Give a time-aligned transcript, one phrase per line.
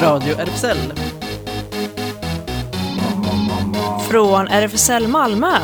[0.00, 0.92] Radio RFSL.
[4.10, 5.58] Från RFSL Malmö.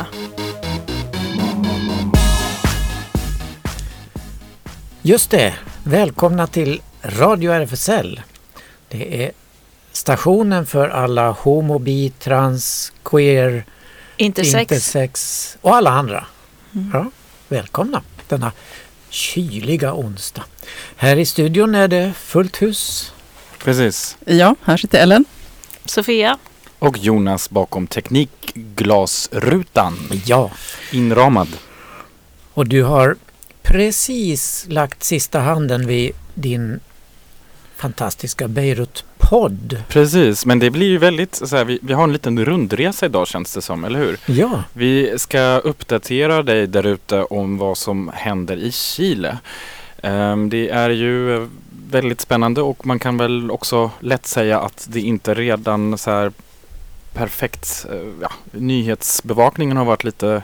[5.01, 5.53] Just det,
[5.83, 8.21] välkomna till Radio RFSL.
[8.89, 9.31] Det är
[9.91, 13.65] stationen för alla homo, bi, trans, queer,
[14.17, 14.61] Intersex.
[14.61, 16.25] intersex och alla andra.
[16.93, 17.11] Ja,
[17.47, 18.51] välkomna denna
[19.09, 20.43] kyliga onsdag.
[20.95, 23.11] Här i studion är det fullt hus.
[23.65, 24.17] Precis.
[24.25, 25.25] Ja, här sitter Ellen.
[25.85, 26.37] Sofia.
[26.79, 29.97] Och Jonas bakom teknikglasrutan.
[30.25, 30.51] Ja,
[30.91, 31.47] Inramad.
[32.53, 33.15] och du har
[33.61, 36.79] precis lagt sista handen vid din
[37.75, 39.81] fantastiska Beirut-podd.
[39.87, 43.27] Precis, men det blir ju väldigt så här, vi, vi har en liten rundresa idag
[43.27, 44.17] känns det som, eller hur?
[44.25, 49.37] Ja, Vi ska uppdatera dig där ute om vad som händer i Chile.
[50.03, 51.47] Ehm, det är ju
[51.89, 56.31] väldigt spännande och man kan väl också lätt säga att det inte redan så här
[57.13, 60.41] perfekt, eh, ja, nyhetsbevakningen har varit lite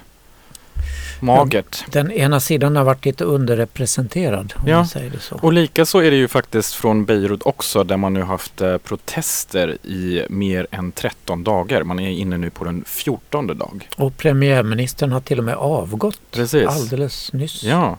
[1.19, 1.83] magert.
[1.91, 4.75] den ena sidan har varit lite underrepresenterad om Ja.
[4.75, 5.35] man säger det så.
[5.41, 8.77] Och lika så är det ju faktiskt från Beirut också där man nu haft eh,
[8.77, 11.83] protester i mer än 13 dagar.
[11.83, 13.89] Man är inne nu på den 14 dag.
[13.97, 16.67] Och premiärministern har till och med avgått Precis.
[16.67, 17.63] alldeles nyss.
[17.63, 17.97] Ja.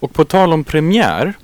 [0.00, 1.34] Och på tal om premiär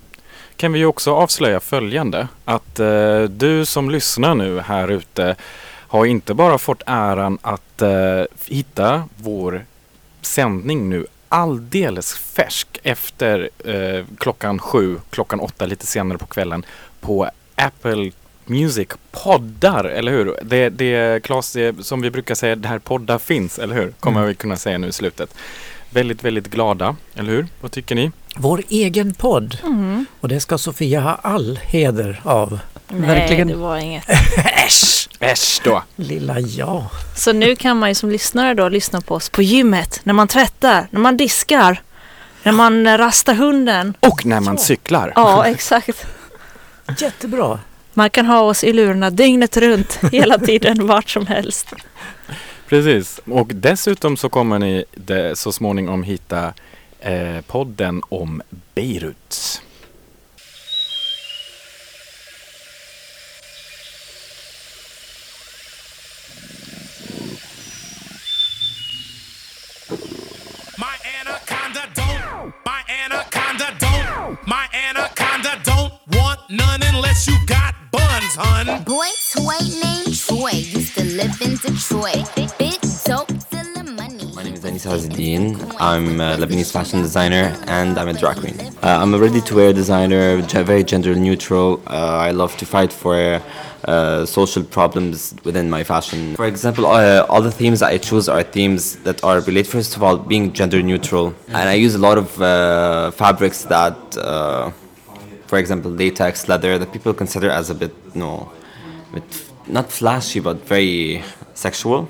[0.56, 2.28] kan vi också avslöja följande.
[2.44, 8.22] Att eh, du som lyssnar nu här ute har inte bara fått äran att eh,
[8.46, 9.64] hitta vår
[10.22, 16.64] sändning nu alldeles färsk efter eh, klockan sju, klockan åtta lite senare på kvällen
[17.00, 18.10] på Apple
[18.46, 20.36] Music poddar, eller hur?
[20.42, 23.90] Det, det Claes, det, som vi brukar säga, det här poddar finns, eller hur?
[24.00, 24.28] Kommer Mm.
[24.28, 25.34] vi kunna säga nu i slutet.
[25.90, 27.46] Väldigt, väldigt glada, eller hur?
[27.60, 28.10] Vad tycker ni?
[28.36, 29.58] Vår egen podd.
[29.62, 30.06] Mm.
[30.20, 32.58] Och det ska Sofia ha all heder av.
[32.88, 33.46] Verkligen.
[33.46, 34.08] Nej, det var inget.
[34.66, 35.08] Äsch!
[35.20, 35.82] Äsch då!
[35.96, 36.90] Lilla ja.
[37.16, 40.28] Så nu kan man ju som lyssnare då lyssna på oss på gymmet, när man
[40.28, 41.82] tvättar, när man diskar,
[42.42, 43.94] när man eh, rastar hunden.
[44.00, 44.64] Och när man Så.
[44.64, 45.12] cyklar.
[45.16, 46.06] Ja, exakt.
[46.98, 47.58] Jättebra.
[47.94, 51.72] Man kan ha oss i lurarna dygnet runt, hela tiden, vart som helst.
[52.68, 53.20] Precis.
[53.26, 56.52] Och dessutom så kommer ni det, så småningom hitta
[57.04, 58.42] eh, podden om
[58.72, 59.62] Beirut.
[70.78, 72.54] My anaconda don't.
[72.64, 74.46] My anaconda don't.
[74.46, 78.82] My anaconda don't want none unless you got buns, hun.
[78.84, 82.34] Boy toy named Troy used to live in Detroit.
[82.58, 83.43] Big dope, stealing
[84.66, 85.74] Anis Hazdin.
[85.78, 88.58] I'm a Lebanese fashion designer and I'm a drag queen.
[88.82, 91.82] Uh, I'm a ready-to-wear designer, very gender neutral.
[91.86, 93.42] Uh, I love to fight for
[93.84, 96.34] uh, social problems within my fashion.
[96.36, 100.02] For example, uh, all the themes I choose are themes that are related, first of
[100.02, 101.34] all, being gender neutral.
[101.48, 104.70] And I use a lot of uh, fabrics that, uh,
[105.46, 108.50] for example, latex, leather, that people consider as a bit, no,
[109.12, 109.24] bit
[109.66, 111.22] not flashy, but very
[111.54, 112.08] sexual.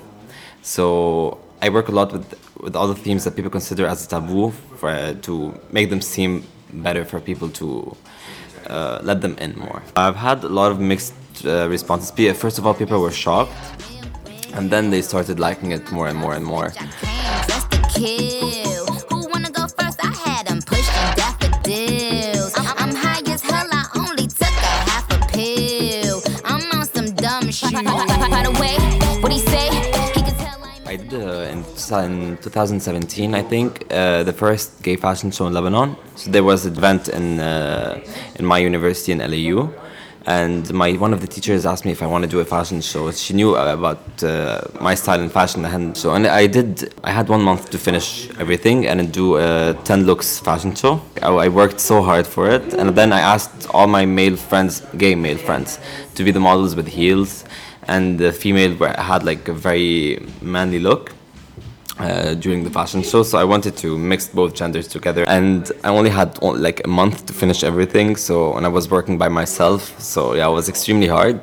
[0.61, 4.49] So I work a lot with with all the themes that people consider as taboo
[4.79, 5.33] for, uh, to
[5.71, 6.43] make them seem
[6.73, 7.95] better for people to
[8.67, 9.83] uh, let them in more.
[9.95, 11.13] I've had a lot of mixed
[11.45, 12.09] uh, responses.
[12.45, 13.53] First of all, people were shocked,
[14.55, 16.73] and then they started liking it more and more and more.
[30.87, 31.54] I did
[31.91, 35.95] uh, in, in 2017, I think, uh, the first gay fashion show in Lebanon.
[36.15, 37.99] So there was an event in uh,
[38.35, 39.69] in my university in LAU,
[40.25, 42.81] and my one of the teachers asked me if I want to do a fashion
[42.81, 43.11] show.
[43.11, 46.93] She knew about uh, my style in fashion, and so and I did.
[47.03, 51.01] I had one month to finish everything and do a 10 looks fashion show.
[51.21, 54.81] I, I worked so hard for it, and then I asked all my male friends,
[54.97, 55.79] gay male friends,
[56.15, 57.45] to be the models with heels
[57.87, 61.13] and the female had like a very manly look
[61.99, 63.23] uh, during the fashion show.
[63.23, 67.25] So I wanted to mix both genders together, and I only had like a month
[67.27, 68.15] to finish everything.
[68.15, 69.99] So and I was working by myself.
[69.99, 71.39] So yeah, it was extremely hard,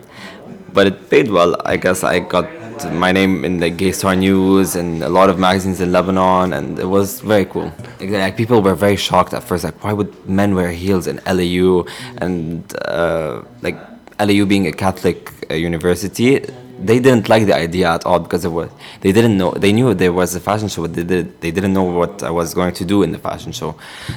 [0.72, 1.56] but it paid well.
[1.64, 2.46] I guess I got
[2.90, 6.78] my name in the Gay Star News and a lot of magazines in Lebanon, and
[6.78, 7.72] it was very cool.
[8.00, 11.84] Like people were very shocked at first, like why would men wear heels in LAU
[12.18, 13.76] and uh, like
[14.18, 16.44] LAU being a Catholic uh, university,
[16.86, 18.70] they didn't like the idea at all because it was
[19.00, 21.72] they didn't know they knew there was a fashion show but they did they didn't
[21.72, 23.74] know what I was going to do in the fashion show.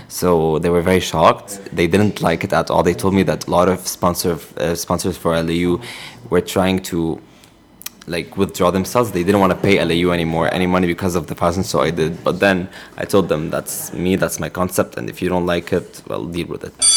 [0.08, 1.60] So they were very shocked.
[1.72, 2.84] They didn't like it at all.
[2.84, 5.82] They told me that a lot of sponsor uh, sponsors for LAU
[6.30, 7.22] were trying to
[8.08, 9.12] like withdraw themselves.
[9.12, 11.92] They didn't want to pay LAU anymore any money because of the fashion show I
[11.92, 12.24] did.
[12.24, 14.16] But then I told them that's me.
[14.16, 14.98] That's my concept.
[14.98, 16.95] And if you don't like it well deal with it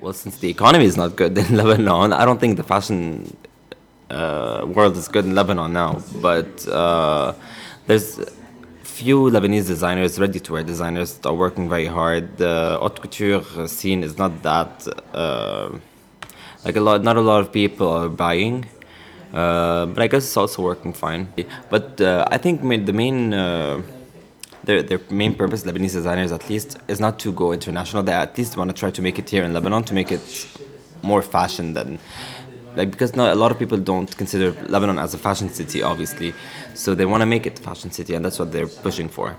[0.00, 3.36] Well, since the economy is not good in Lebanon, I don't think the fashion
[4.10, 6.02] uh, world is good in Lebanon now.
[6.20, 7.34] But uh,
[7.86, 8.20] there's
[8.82, 12.38] few Lebanese designers, ready-to-wear designers, are working very hard.
[12.38, 15.70] The haute couture scene is not that uh,
[16.64, 17.02] like a lot.
[17.02, 18.66] Not a lot of people are buying.
[19.32, 21.32] Uh, but I guess it's also working fine.
[21.68, 23.82] But uh, I think the main uh,
[24.66, 28.02] their, their main purpose, Lebanese designers at least, is not to go international.
[28.02, 30.48] They at least want to try to make it here in Lebanon to make it
[31.02, 31.98] more fashion than
[32.74, 36.34] like because not a lot of people don't consider Lebanon as a fashion city, obviously.
[36.74, 39.34] So they want to make it a fashion city, and that's what they're pushing for.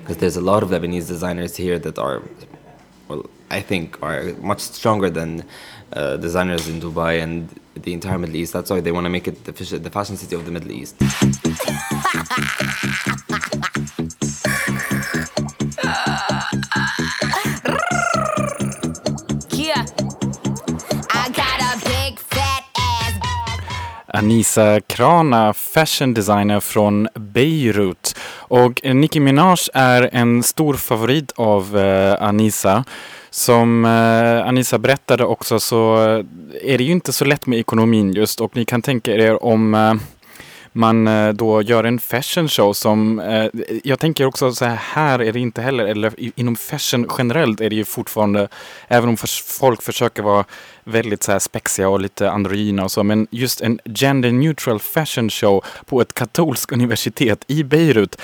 [0.00, 2.22] Because there's a lot of Lebanese designers here that are,
[3.08, 5.44] well, I think are much stronger than
[5.92, 8.52] uh, designers in Dubai and the entire Middle East.
[8.52, 10.96] That's why they want to make it the, the fashion city of the Middle East.
[24.22, 28.16] Anisa Krana, fashion designer från Beirut.
[28.36, 32.84] Och Nicki Minaj är en stor favorit av eh, Anisa.
[33.30, 36.24] Som eh, Anisa berättade också så eh,
[36.62, 39.74] är det ju inte så lätt med ekonomin just och ni kan tänka er om
[39.74, 39.94] eh,
[40.72, 43.46] man eh, då gör en fashion show som, eh,
[43.84, 47.70] jag tänker också så här, här är det inte heller, eller inom fashion generellt är
[47.70, 48.48] det ju fortfarande,
[48.88, 49.16] även om
[49.46, 50.44] folk försöker vara
[50.84, 55.30] väldigt så här spexiga och lite androgyna och så, men just en gender neutral fashion
[55.30, 58.16] show på ett katolskt universitet i Beirut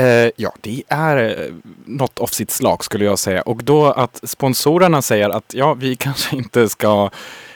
[0.00, 1.54] Uh, ja, det är eh,
[1.84, 3.42] något av sitt slag skulle jag säga.
[3.42, 7.10] Och då att sponsorerna säger att ja, vi kanske inte ska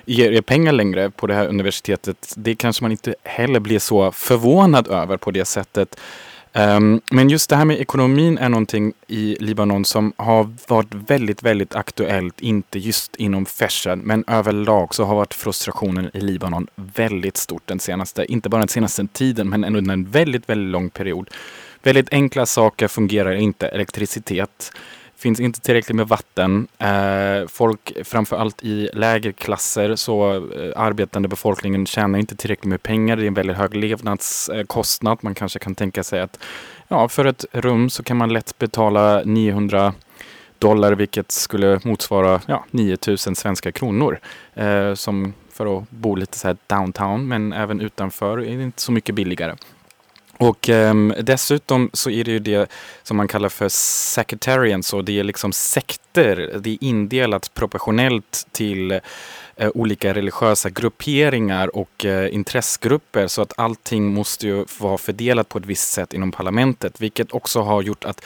[0.06, 2.35] ger er pengar längre på det här universitetet.
[2.37, 5.97] Det kanske man inte heller blir så förvånad över på det sättet.
[6.53, 11.43] Ehm, men just det här med ekonomin är någonting i Libanon som har varit väldigt,
[11.43, 12.41] väldigt aktuellt.
[12.41, 17.81] Inte just inom fashion, men överlag så har varit frustrationen i Libanon väldigt stort den
[17.81, 21.31] senaste, inte bara den senaste tiden, men under en väldigt, väldigt lång period.
[21.82, 23.69] Väldigt enkla saker fungerar inte.
[23.69, 24.73] Elektricitet.
[25.18, 26.68] Finns inte tillräckligt med vatten.
[26.78, 33.16] Eh, folk, framförallt i lägre klasser, så eh, arbetande befolkningen tjänar inte tillräckligt med pengar.
[33.16, 35.18] Det är en väldigt hög levnadskostnad.
[35.20, 36.38] Man kanske kan tänka sig att
[36.88, 39.94] ja, för ett rum så kan man lätt betala 900
[40.58, 44.19] dollar, vilket skulle motsvara ja, 9000 svenska kronor.
[44.54, 48.82] Eh, som för att bo lite så här downtown, men även utanför är det inte
[48.82, 49.54] så mycket billigare.
[50.38, 52.70] Och um, dessutom så är det ju det
[53.02, 56.52] som man kallar för secretarians och det är liksom sekter.
[56.60, 59.00] Det är indelat proportionellt till uh,
[59.74, 65.58] olika religiösa grupperingar och eh, uh, intressegrupper så att allting måste ju vara fördelat på
[65.58, 68.24] ett visst sätt inom parlamentet, vilket också har gjort att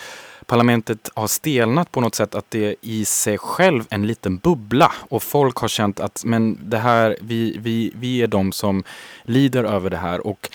[0.50, 4.92] parlamentet har stelnat på något sätt att det är i sig själv en liten bubbla.
[5.08, 8.84] Och folk har känt att men det här, vi, vi, vi är de som
[9.22, 10.26] lider över det här.
[10.26, 10.50] Och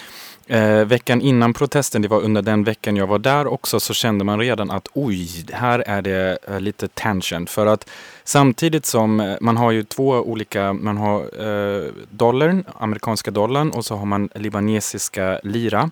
[0.47, 4.23] Eh, veckan innan protesten, det var under den veckan jag var där också, så kände
[4.25, 7.47] man redan att oj, här är det eh, lite tension.
[7.47, 7.89] För att
[8.23, 13.85] samtidigt som eh, man har ju två olika, man har eh, dollarn, amerikanska dollarn och
[13.85, 15.91] så har man libanesiska lira.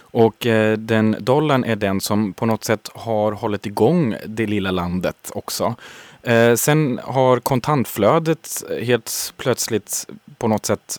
[0.00, 4.70] Och eh, den dollarn är den som på något sätt har hållit igång det lilla
[4.70, 5.74] landet också.
[6.22, 10.06] Eh, sen har kontantflödet helt plötsligt
[10.38, 10.98] på något sätt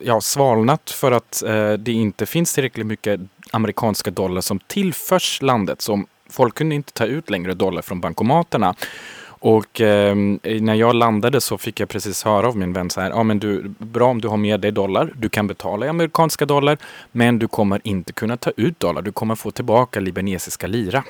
[0.00, 5.82] ja, svalnat för att eh, det inte finns tillräckligt mycket amerikanska dollar som tillförs landet.
[5.82, 8.74] Så folk kunde inte ta ut längre dollar från bankomaterna.
[9.40, 10.14] Och eh,
[10.60, 13.38] när jag landade så fick jag precis höra av min vän så här, ja men
[13.38, 16.78] du, bra om du har med dig dollar, du kan betala i amerikanska dollar,
[17.12, 21.04] men du kommer inte kunna ta ut dollar, du kommer få tillbaka libanesiska lira.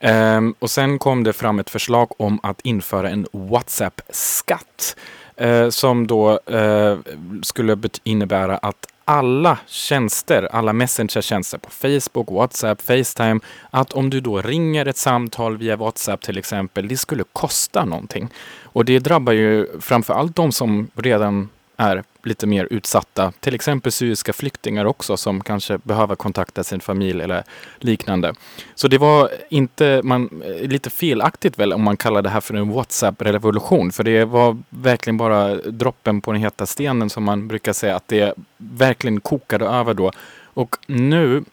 [0.00, 4.96] Ehm, och sen kom det fram ett förslag om att införa en WhatsApp-skatt
[5.36, 6.98] eh, som då eh,
[7.42, 13.40] skulle innebära att alla tjänster, alla Messenger-tjänster på Facebook, WhatsApp, Facetime,
[13.70, 18.28] att om du då ringer ett samtal via WhatsApp till exempel, det skulle kosta någonting.
[18.62, 21.48] Och det drabbar ju framför allt de som redan
[21.80, 23.32] är lite mer utsatta.
[23.40, 27.44] Till exempel syriska flyktingar också som kanske behöver kontakta sin familj eller
[27.78, 28.34] liknande.
[28.74, 32.54] Så det var inte, man, eh, lite felaktigt väl om man kallar det här för
[32.54, 33.92] en WhatsApp-revolution.
[33.92, 38.08] För det var verkligen bara droppen på den heta stenen som man brukar säga att
[38.08, 40.12] det verkligen kokade över då.
[40.44, 41.44] Och nu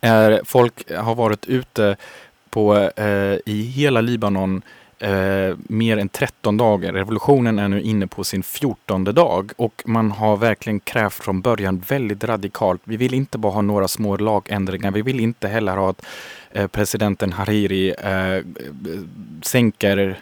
[0.00, 1.96] är folk har varit ute
[2.50, 4.62] på, eh, i hela Libanon
[5.02, 6.92] eh, mer än 13 dagar.
[6.92, 11.78] Revolutionen är nu inne på sin 14 dag och man har verkligen krävt från början
[11.88, 12.80] väldigt radikalt.
[12.84, 14.90] Vi vill inte bara ha några små lagändringar.
[14.90, 16.04] Vi vill inte heller ha att
[16.50, 18.44] eh, presidenten Hariri eh,
[19.42, 20.18] sänker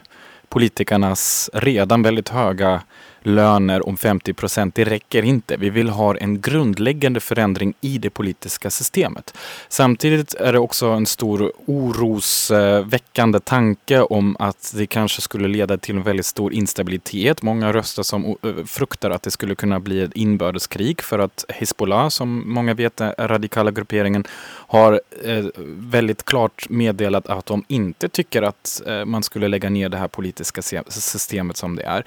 [0.49, 2.81] politikernas redan väldigt höga
[3.23, 4.75] löner om 50 procent.
[4.75, 5.57] Det räcker inte.
[5.57, 9.37] Vi vill ha en grundläggande förändring i det politiska systemet.
[9.69, 15.95] Samtidigt är det också en stor orosväckande tanke om att det kanske skulle leda till
[15.95, 17.41] en väldigt stor instabilitet.
[17.41, 22.09] Många röster som eh, fruktar att det skulle kunna bli ett inbördeskrig för att Hezbollah,
[22.09, 24.25] som många vet är radikala grupperingen,
[24.71, 29.89] har eh, väldigt klart meddelat att de inte tycker att eh, man skulle lägga ner
[29.89, 32.05] det här politiska systemet som det är.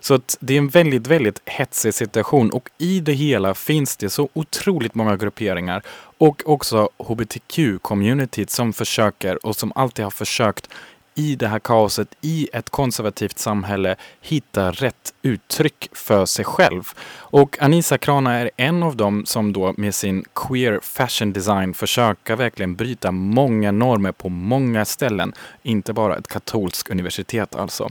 [0.00, 4.10] Så att det är en väldigt, väldigt hetsig situation och i det hela finns det
[4.10, 5.82] så otroligt många grupperingar
[6.18, 10.68] och också hbtq-communityt som försöker och som alltid har försökt
[11.16, 16.92] i det här kaoset, i ett konservativt samhälle, hitta rätt uttryck för sig själv.
[17.14, 22.36] Och Anisa Krana är en av dem som då med sin queer fashion design försöker
[22.36, 25.32] verkligen bryta många normer på många ställen.
[25.62, 27.90] Inte bara ett katolskt universitet alltså.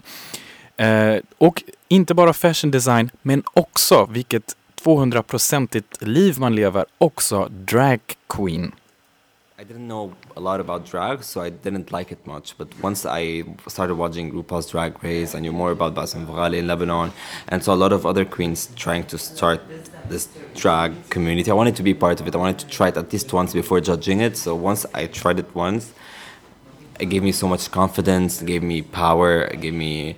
[0.78, 8.00] Eh, och inte bara fashion design, men också, vilket 200-procentigt liv man lever, också drag
[8.30, 8.72] queen.
[9.58, 12.58] I didn't know a lot about drag, so I didn't like it much.
[12.58, 16.68] But once I started watching RuPaul's Drag Race, I knew more about Bassem Ghali in
[16.68, 17.14] Lebanon,
[17.48, 19.62] and saw a lot of other queens trying to start
[20.10, 21.50] this drag community.
[21.52, 22.36] I wanted to be part of it.
[22.36, 24.36] I wanted to try it at least once before judging it.
[24.36, 25.94] So once I tried it once,
[27.00, 30.18] it gave me so much confidence, it gave me power, it gave me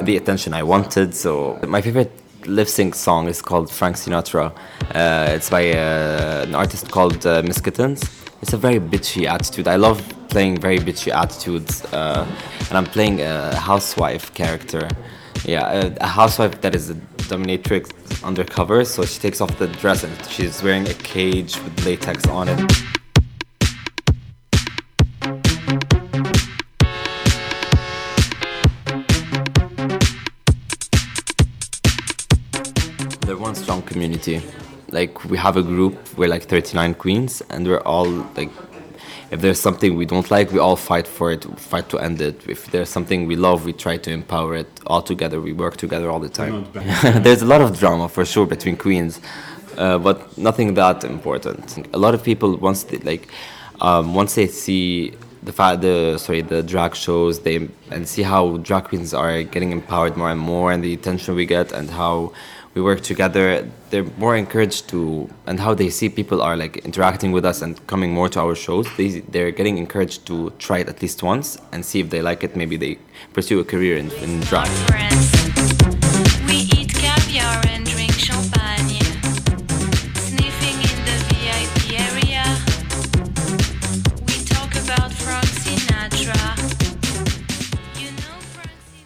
[0.00, 1.14] the attention I wanted.
[1.14, 2.12] So my favorite
[2.46, 4.50] lip sync song is called Frank Sinatra.
[4.94, 8.27] Uh, it's by uh, an artist called uh, Miss Kittens.
[8.40, 9.66] It's a very bitchy attitude.
[9.66, 12.24] I love playing very bitchy attitudes, uh,
[12.68, 14.88] and I'm playing a housewife character.
[15.44, 16.94] Yeah, a, a housewife that is a
[17.28, 18.84] dominatrix undercover.
[18.84, 22.58] So she takes off the dress and she's wearing a cage with latex on it.
[33.26, 34.40] They're one strong community.
[34.90, 38.50] Like we have a group, we're like 39 queens, and we're all like,
[39.30, 42.48] if there's something we don't like, we all fight for it, fight to end it.
[42.48, 44.68] If there's something we love, we try to empower it.
[44.86, 46.66] All together, we work together all the time.
[47.22, 49.20] there's a lot of drama for sure between queens,
[49.76, 51.86] uh, but nothing that important.
[51.92, 53.28] A lot of people once they, like,
[53.80, 58.56] um, once they see the fact the sorry the drag shows they and see how
[58.58, 62.32] drag queens are getting empowered more and more and the attention we get and how
[62.74, 67.32] we work together they're more encouraged to and how they see people are like interacting
[67.32, 70.88] with us and coming more to our shows they, they're getting encouraged to try it
[70.88, 72.98] at least once and see if they like it maybe they
[73.32, 75.47] pursue a career in, in drag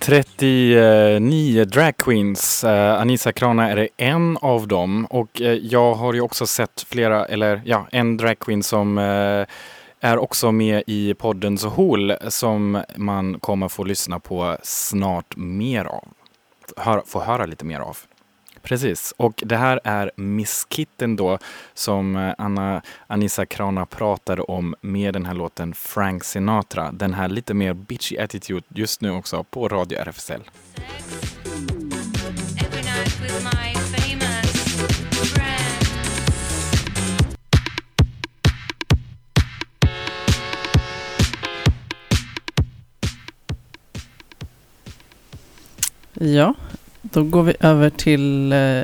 [0.04, 2.64] 39 drag queens.
[2.64, 7.26] Eh, Anissa Krana är en av dem och eh, jag har ju också sett flera,
[7.26, 9.46] eller ja, en drag queen som eh,
[10.00, 16.08] är också med i podden Zohol som man kommer få lyssna på snart mer av.
[16.76, 17.98] Hör, få höra lite mer av.
[18.62, 21.38] Precis, och det här är Miss Kitten då
[21.74, 26.92] som eh, Anna, Anissa Krana pratade om med den här låten Frank Sinatra.
[26.92, 30.42] Den här lite mer bitchy attitude just nu också på Radio RFSL.
[46.24, 46.54] Ja,
[47.12, 48.80] då går vi över till eh,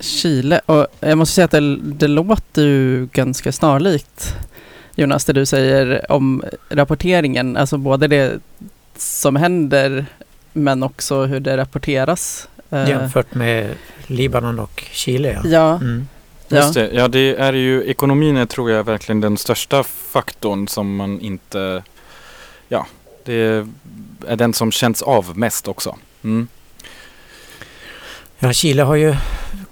[0.00, 0.60] Chile.
[0.66, 4.36] Och jag måste säga att det, det låter ju ganska snarlikt
[4.94, 7.56] Jonas, det du säger om rapporteringen.
[7.56, 8.40] Alltså både det
[8.96, 10.06] som händer
[10.52, 12.48] men också hur det rapporteras.
[12.70, 13.74] Eh, Jämfört med
[14.06, 15.40] Libanon och Chile.
[15.44, 15.50] Ja.
[15.50, 16.08] Ja, Mm.
[16.50, 20.96] Just det, ja det är ju, ekonomin är tror jag verkligen den största faktorn som
[20.96, 21.82] man inte,
[22.68, 22.86] ja,
[23.24, 23.34] det
[24.28, 25.96] är den som känns av mest också.
[26.24, 26.48] Mm.
[28.38, 29.16] Ja, Chile har ju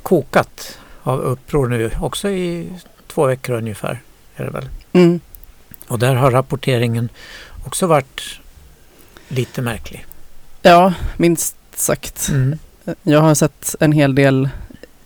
[0.02, 2.72] kokat av uppror nu, också i
[3.06, 4.00] två veckor ungefär.
[4.36, 4.68] Är det väl.
[4.92, 5.20] Mm.
[5.88, 7.08] Och där har rapporteringen
[7.66, 8.40] också varit
[9.28, 10.06] lite märklig.
[10.62, 12.28] Ja, minst sagt.
[12.28, 12.58] Mm.
[13.02, 14.48] Jag har sett en hel del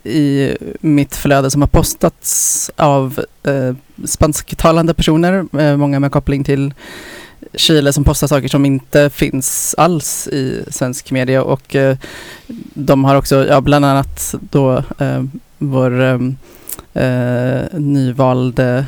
[0.03, 3.75] i mitt flöde som har postats av eh,
[4.05, 6.73] spansktalande personer, eh, många med koppling till
[7.53, 11.97] Chile som postar saker som inte finns alls i svensk media och eh,
[12.73, 15.23] de har också, ja bland annat då eh,
[15.57, 16.19] vår eh,
[17.03, 18.85] eh nyvalde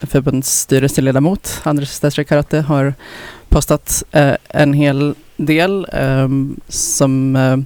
[0.00, 2.94] förbundsstyrelseledamot Andres Stestre Karate har
[3.48, 6.28] postat eh, en hel del eh,
[6.68, 7.56] som, eh,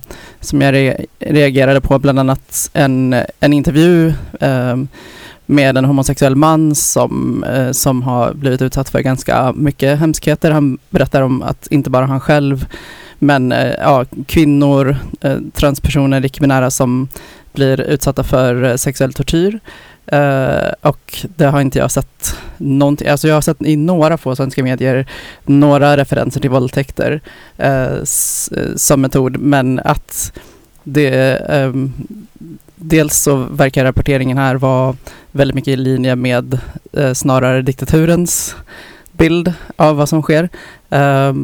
[0.40, 4.76] som jag re- reagerade på, bland annat en, en intervju eh,
[5.46, 10.50] med en homosexuell man som, eh, som har blivit utsatt för ganska mycket hemskheter.
[10.50, 12.66] Han berättar om att inte bara han själv,
[13.18, 17.08] men eh, ja, kvinnor, eh, transpersoner, icke-binära som
[17.52, 19.60] blir utsatta för eh, sexuell tortyr.
[20.12, 24.36] Uh, och det har inte jag sett någonting, alltså jag har sett i några få
[24.36, 25.06] svenska medier
[25.44, 27.20] några referenser till våldtäkter
[27.60, 30.32] uh, s- eh, som metod, men att
[30.88, 31.92] det ehm,
[32.76, 34.96] dels så verkar rapporteringen här vara
[35.32, 36.58] väldigt mycket i linje med
[36.92, 38.56] eh, snarare diktaturens
[39.12, 40.48] bild av vad som sker.
[40.90, 41.34] Eh,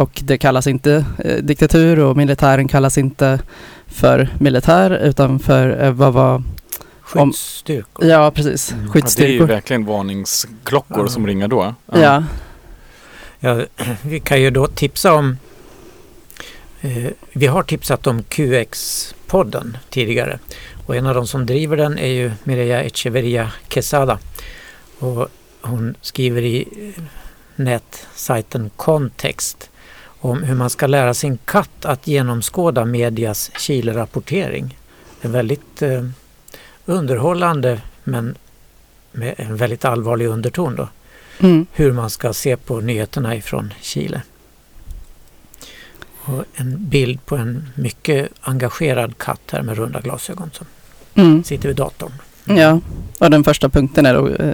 [0.00, 3.38] och det kallas inte eh, diktatur och militären kallas inte
[3.86, 6.44] för militär utan för eh, vad var, Om-
[7.32, 8.06] Skyddsstyrkor.
[8.06, 8.84] ja precis, Mm.
[8.84, 9.46] Ja, det är ju skyddsstyrkor.
[9.46, 11.08] verkligen varningsklockor Ja.
[11.08, 11.74] som ringer då.
[11.92, 12.24] Ja.
[13.40, 13.60] Ja,
[14.02, 15.36] vi kan ju då tipsa om
[17.32, 20.38] Vi har tipsat om QX-podden tidigare
[20.86, 24.18] och en av de som driver den är ju Mireia Echeverria Quesada.
[24.98, 25.28] Och
[25.60, 27.02] hon skriver i eh,
[27.56, 29.70] nätsajten Context
[30.20, 34.78] om hur man ska lära sin katt att genomskåda medias Chile-rapportering.
[35.20, 36.04] En väldigt eh,
[36.84, 38.34] underhållande men
[39.12, 40.88] med en väldigt allvarlig underton då
[41.40, 41.66] Mm.
[41.72, 44.22] hur man ska se på nyheterna ifrån Chile.
[46.28, 50.66] Och en bild på en mycket engagerad katt här med runda glasögon som
[51.14, 51.44] Mm.
[51.44, 52.12] sitter vid datorn.
[52.44, 52.80] Ja,
[53.18, 54.48] och den första punkten är då, eh,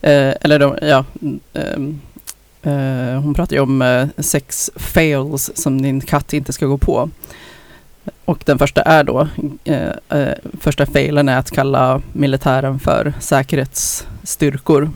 [0.00, 2.00] eh, eller då, ja, mm, ehm,
[2.62, 7.10] eh, hon pratar ju om eh, sex fails som din katt inte ska gå på.
[8.24, 9.28] Och den första är då,
[9.64, 14.90] eh, eh, första failen är att kalla militären för säkerhetsstyrkor.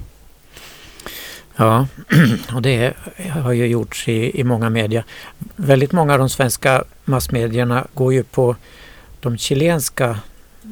[1.56, 1.86] Ja,
[2.54, 2.94] och det
[3.30, 5.04] har ju gjorts i, i många media.
[5.56, 8.56] Väldigt många av de svenska massmedierna går ju på
[9.20, 10.18] de chilenska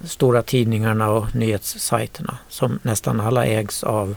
[0.05, 4.16] stora tidningarna och nyhetssajterna som nästan alla ägs av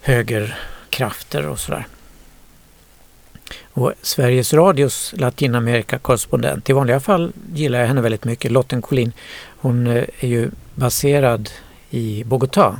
[0.00, 1.86] högerkrafter och sådär.
[3.72, 9.12] Och Sveriges Radios Latinamerika-korrespondent, i vanliga fall gillar jag henne väldigt mycket, Lotten Collin.
[9.60, 11.50] Hon eh, är ju baserad
[11.90, 12.76] i Bogotá.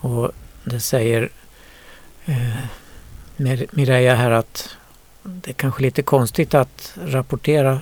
[0.00, 0.32] Och
[0.68, 1.28] det säger
[2.26, 2.56] eh,
[3.70, 4.76] Mireia här att
[5.22, 7.80] det är kanske lite konstigt att rapportera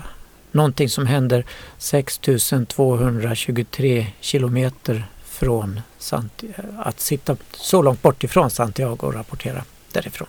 [0.52, 1.44] någonting som händer
[1.78, 10.28] 6223 kilometer från Santiago, att sitta så långt bort ifrån Santiago och rapportera därifrån.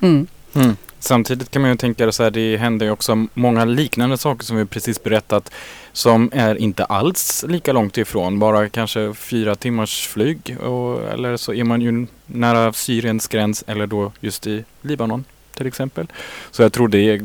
[0.00, 0.26] Mm.
[0.54, 0.76] Mm.
[0.98, 4.56] Samtidigt kan man ju tänka så här, det händer ju också många liknande saker som
[4.56, 5.50] vi precis berättat
[5.92, 11.54] som är inte alls lika långt ifrån, bara kanske fyra timmars flyg och, eller så
[11.54, 16.06] är man ju nära Syriens gräns eller då just i Libanon till exempel.
[16.50, 17.20] Så jag tror det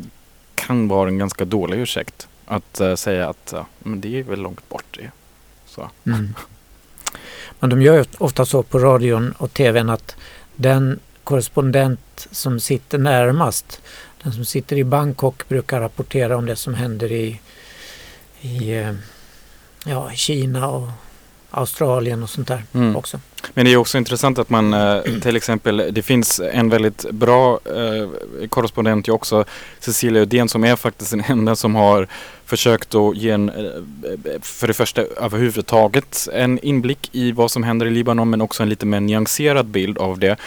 [0.55, 4.39] kan vara en ganska dålig ursäkt att eh, säga att ja, men det är väl
[4.39, 5.11] långt bort det.
[5.65, 5.89] Så.
[6.05, 6.35] Mm.
[7.59, 10.15] Men de gör ju ofta så på radion och tvn att
[10.55, 13.81] den korrespondent som sitter närmast,
[14.23, 17.39] den som sitter i Bangkok brukar rapportera om det som händer i,
[18.41, 18.93] i eh,
[19.85, 20.87] ja, Kina och
[21.51, 22.95] Australien och sånt där Mm.
[22.95, 23.19] också.
[23.53, 27.59] Men det är också intressant att man eh, till exempel, det finns en väldigt bra
[27.65, 28.09] eh,
[28.49, 29.45] korrespondent ju också,
[29.79, 32.07] Cecilia Udén som är faktiskt den enda som har
[32.45, 37.85] försökt att ge en, eh, för det första överhuvudtaget en inblick i vad som händer
[37.85, 40.37] i Libanon men också en lite mer nyanserad bild av det.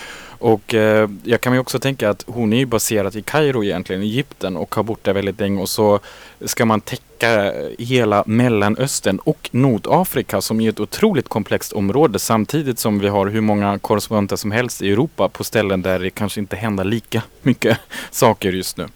[0.43, 4.03] Och eh, jag kan ju också tänka att hon är ju baserad i Kairo egentligen,
[4.03, 6.01] Egypten och har bott där väldigt länge och så
[6.45, 12.99] ska man täcka hela Mellanöstern och Nordafrika som är ett otroligt komplext område samtidigt som
[12.99, 16.57] vi har hur många korrespondenter som helst i Europa på ställen där det kanske inte
[16.57, 17.79] händer lika mycket
[18.11, 18.87] saker just nu.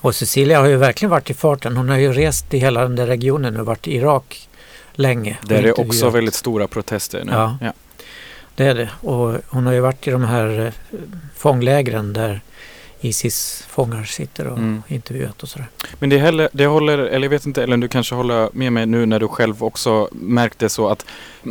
[0.00, 1.76] Och Cecilia har ju verkligen varit i farten.
[1.76, 4.48] Hon har ju rest i hela den där regionen och varit i Irak
[4.92, 5.38] länge.
[5.42, 6.14] Där är också intervjuat.
[6.14, 7.32] väldigt stora protester nu.
[7.32, 7.72] Ja.
[8.58, 8.90] Det är det.
[9.00, 10.72] Och hon har ju varit i de här eh,
[11.36, 12.40] fånglägren där
[13.00, 14.82] Isis-fångar sitter och Mm.
[14.88, 15.68] intervjuat och sådär.
[15.98, 18.86] Men det, heller, det håller, eller jag vet inte, eller du kanske håller med mig
[18.86, 21.04] nu när du själv också märkte så att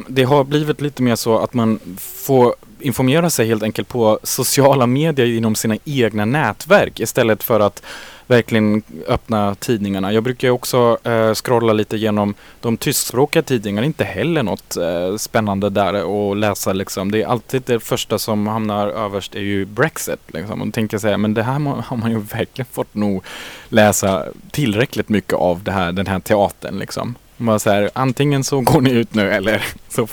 [0.07, 4.87] det har blivit lite mer så att man får informera sig helt enkelt på sociala
[4.87, 7.83] medier inom sina egna nätverk istället för att
[8.27, 10.13] verkligen öppna tidningarna.
[10.13, 15.69] Jag brukar också eh, scrolla lite genom de tyskspråkiga tidningarna, inte heller något eh, spännande
[15.69, 15.93] där
[16.31, 17.11] att läsa liksom.
[17.11, 20.61] Det är alltid det första som hamnar överst är ju Brexit liksom.
[20.61, 23.23] Och tänker säga, men det här må- har man ju verkligen fått nog
[23.69, 27.15] läsa tillräckligt mycket av det här, den här teatern liksom.
[27.37, 30.07] Bara så här, antingen så går ni ut nu eller så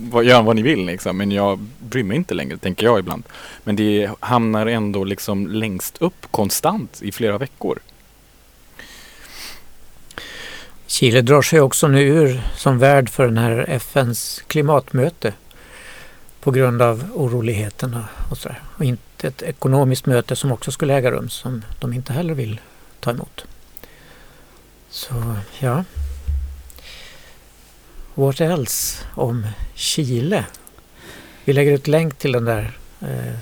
[0.00, 1.16] vad- gör vad ni vill liksom.
[1.16, 3.22] Men jag bryr mig inte längre, tänker jag ibland.
[3.64, 7.78] Men det hamnar ändå liksom längst upp konstant i flera veckor.
[10.86, 15.32] Chile drar sig också nu ur som värd för den här FNs klimatmöte
[16.40, 18.62] på grund av oroligheterna och sådär.
[18.76, 22.60] Och inte ett ekonomiskt möte som också skulle äga rum som de inte heller vill
[23.00, 23.44] ta emot.
[24.90, 25.14] Så
[25.58, 25.84] ja.
[28.14, 29.46] What else om
[29.80, 30.44] Chile?
[31.44, 33.34] Vi lägger ut länk till den där eh,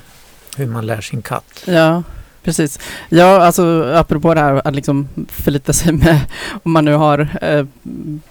[0.57, 1.65] hur man lär sin katt.
[1.67, 2.03] Ja,
[2.43, 2.79] precis.
[3.09, 6.21] Ja, alltså apropå det här att liksom förlita sig med,
[6.63, 7.67] om man nu har eh,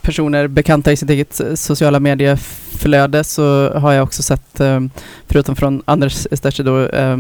[0.02, 4.80] personer bekanta i sitt eget sociala medieflöde så har jag också sett, eh,
[5.28, 7.18] förutom från Anders Sterche då, eh,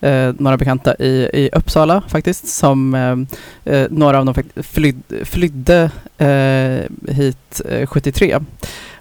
[0.00, 5.90] eh, några bekanta i, i Uppsala faktiskt, som eh, eh, några av dem flyd, flydde
[6.18, 8.38] eh, hit eh, 73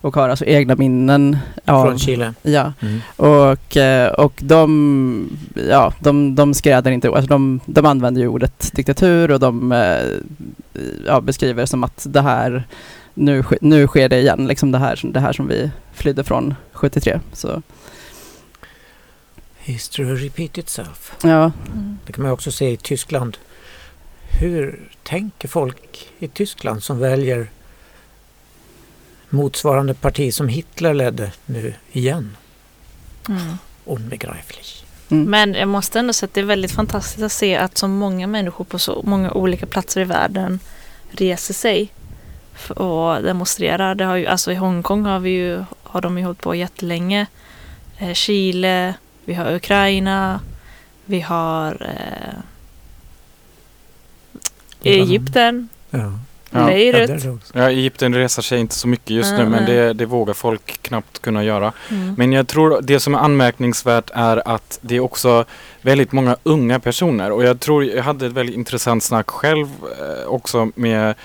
[0.02, 2.34] och har alltså egna minnen av Från Chile.
[2.42, 3.02] Ja, Mm.
[3.16, 5.38] och, eh, och de,
[5.70, 10.82] ja, de, de skräder inte, alltså de, de använder ju ordet diktatur och de eh,
[11.06, 12.64] ja, beskriver som att det här,
[13.14, 17.20] nu, nu sker det igen, liksom det här, det här som vi flydde från 73.
[17.34, 17.62] Så
[19.60, 21.12] History repeat itself.
[21.24, 21.98] ja, Mm.
[22.06, 23.38] Det kan man också se i Tyskland.
[24.40, 27.48] Hur tänker folk i Tyskland som väljer
[29.30, 32.38] motsvarande parti som Hitler ledde nu igen?
[33.30, 33.58] Mm.
[33.86, 34.84] Unbegreiflich.
[35.10, 35.30] mm.
[35.30, 38.28] Men jag måste ändå säga att det är väldigt fantastiskt att se att så många
[38.28, 40.60] människor på så många olika platser i världen
[41.12, 41.94] reser sig
[42.70, 43.96] och demonstrerar.
[43.96, 47.28] Det har ju, alltså I Hongkong har, vi ju, har de ju hållit på jättelänge.
[47.98, 48.94] Eh, Chile,
[49.26, 50.40] vi har Ukraina,
[51.06, 52.40] vi har eh,
[54.84, 56.20] Egypten, Ja.
[56.52, 56.66] Ja.
[56.66, 57.26] Beirut.
[57.54, 60.82] Ja, Egypten reser sig inte så mycket just nu Nej, men det, det vågar folk
[60.82, 61.74] knappt kunna göra.
[61.90, 62.16] Mm.
[62.18, 65.46] Men jag tror det som är anmärkningsvärt är att det är också
[65.82, 69.68] väldigt många unga personer och jag tror jag hade ett väldigt intressant snack själv
[70.00, 71.16] eh, också med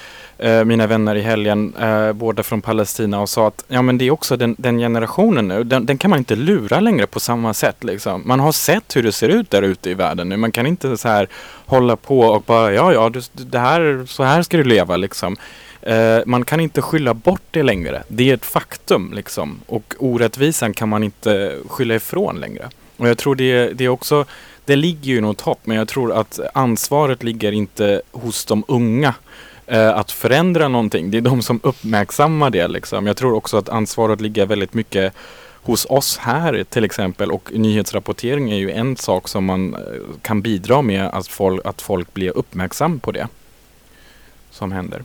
[0.42, 4.04] eh, mina vänner i helgen, eh, båda från Palestina och sa att ja men det
[4.04, 7.54] är också den, den generationen nu, den, den kan man inte lura längre på samma
[7.54, 8.22] sätt liksom.
[8.24, 10.96] Man har sett hur det ser ut där ute i världen nu, man kan inte
[10.96, 11.28] så här
[11.66, 15.36] hålla på och bara ja ja, du, det här, så här ska du leva liksom.
[15.82, 18.02] Eh, man kan inte skylla bort det längre.
[18.08, 19.60] Det är ett faktum liksom.
[19.66, 22.70] Och orättvisan kan man inte skylla ifrån längre.
[22.96, 24.24] Och jag tror det, det är också,
[24.64, 29.14] det ligger ju något hopp, men jag tror att ansvaret ligger inte hos de unga
[29.66, 31.10] eh, att förändra någonting.
[31.10, 33.06] Det är de som uppmärksammar det liksom.
[33.06, 35.14] Jag tror också att ansvaret ligger väldigt mycket
[35.62, 39.80] hos oss här till exempel och nyhetsrapportering är ju en sak som man eh,
[40.22, 43.28] kan bidra med att folk, att folk blir uppmärksam på det
[44.50, 45.02] som händer.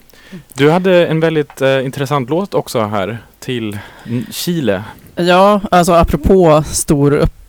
[0.54, 3.80] Du hade en väldigt eh, intressant låt också här till
[4.32, 4.84] Chile.
[5.16, 7.47] Ja, alltså apropå stor upp,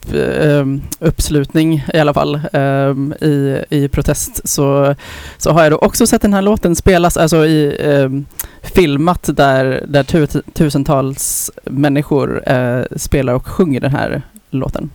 [0.98, 4.94] uppslutning i alla fall ehm, i, i protest så,
[5.38, 8.26] så har jag då också sett den här låten spelas, alltså i ehm,
[8.62, 14.90] filmat där, där tu, tusentals människor eh, spelar och sjunger den här låten.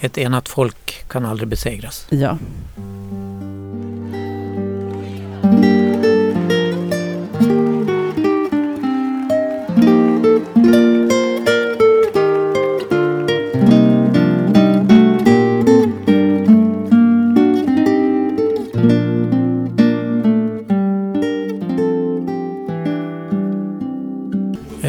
[0.00, 2.06] Ett enat folk kan aldrig besegras.
[2.10, 2.38] Ja.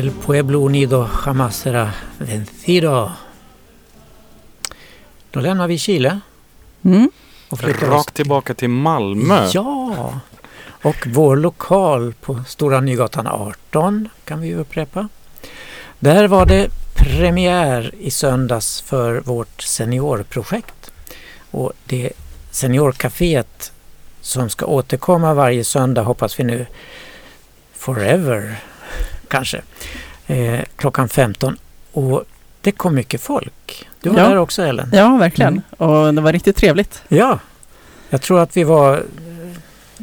[0.05, 3.11] El pueblo unido jamás será vencido.
[5.31, 6.19] Då lämnar vi Chile
[6.83, 7.09] Mm.
[7.49, 9.49] och Rakt tillbaka till Malmö.
[9.53, 10.19] Ja!
[10.81, 15.09] Och vår lokal på Stora Nygatan 18 kan vi upprepa.
[15.99, 20.91] Där var det premiär i söndags för vårt seniorprojekt.
[21.51, 22.11] Och det
[22.51, 23.71] seniorcaféet
[24.21, 26.65] som ska återkomma varje söndag hoppas vi nu
[27.73, 28.59] forever
[29.35, 29.61] kanske.
[30.27, 31.57] Eh, klockan 15.
[31.91, 32.23] Och
[32.61, 33.87] det kom mycket folk.
[34.01, 34.29] Du var Ja.
[34.29, 34.89] där också Ellen?
[34.93, 35.53] ja, verkligen.
[35.79, 35.89] Mm.
[35.89, 37.01] Och det var riktigt trevligt.
[37.07, 37.39] Ja,
[38.09, 38.93] Jag tror att vi var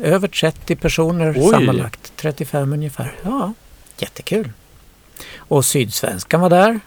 [0.03, 1.51] eh, över 30 personer Oj.
[1.51, 2.13] sammanlagt.
[2.17, 3.13] 35 ungefär.
[3.23, 3.53] Ja,
[3.99, 4.51] jättekul.
[5.37, 6.81] Och Sydsvenskan var där.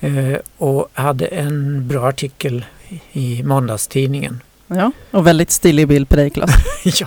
[0.00, 2.64] Eh, och hade en bra artikel
[3.12, 4.42] i måndagstidningen.
[4.66, 6.50] Ja, och väldigt stilig bild på dig Claes.
[7.00, 7.06] ja.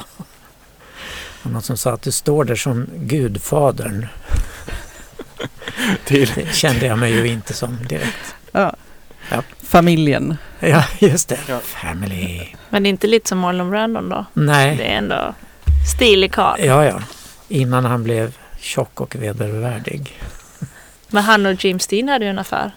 [1.43, 4.08] Och någon som sa att du står där som gudfadern.
[6.06, 6.32] Till.
[6.36, 8.36] Det kände jag mig ju inte som direkt.
[8.51, 8.75] Ja.
[9.32, 9.43] Ja.
[9.63, 10.38] Familjen.
[10.60, 11.39] Ja, just det.
[11.47, 11.60] Ja.
[11.60, 12.47] Family.
[12.69, 14.25] Men det är inte lite som Marlon Brandon då?
[14.34, 14.75] Nej.
[14.77, 15.34] Det är ändå
[15.95, 16.60] stilig karl.
[16.65, 16.99] Ja, ja.
[17.47, 20.19] Innan han blev tjock och vedervärdig.
[21.08, 22.71] Men han och James Dean hade ju en affär.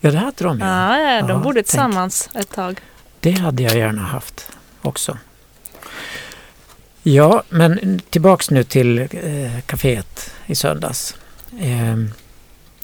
[0.00, 0.64] Ja, det hade de ju.
[0.64, 1.66] Ja, ja de Ja, bodde tänk.
[1.66, 2.80] tillsammans ett tag.
[3.20, 4.48] Det hade jag gärna haft
[4.82, 5.18] också.
[7.06, 11.16] Ja, men tillbaks nu till eh, kaféet i söndags.
[11.60, 11.96] Eh,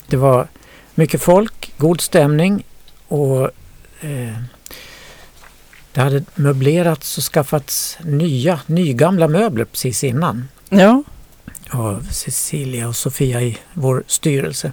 [0.07, 0.49] det var
[0.95, 2.65] mycket folk, god stämning
[3.09, 3.45] och
[4.01, 4.37] eh,
[5.93, 10.49] det hade möblerats och skaffats nya, nygamla möbler precis innan.
[10.69, 11.03] Ja,
[11.71, 14.73] av Cecilia och Sofia i vår styrelse.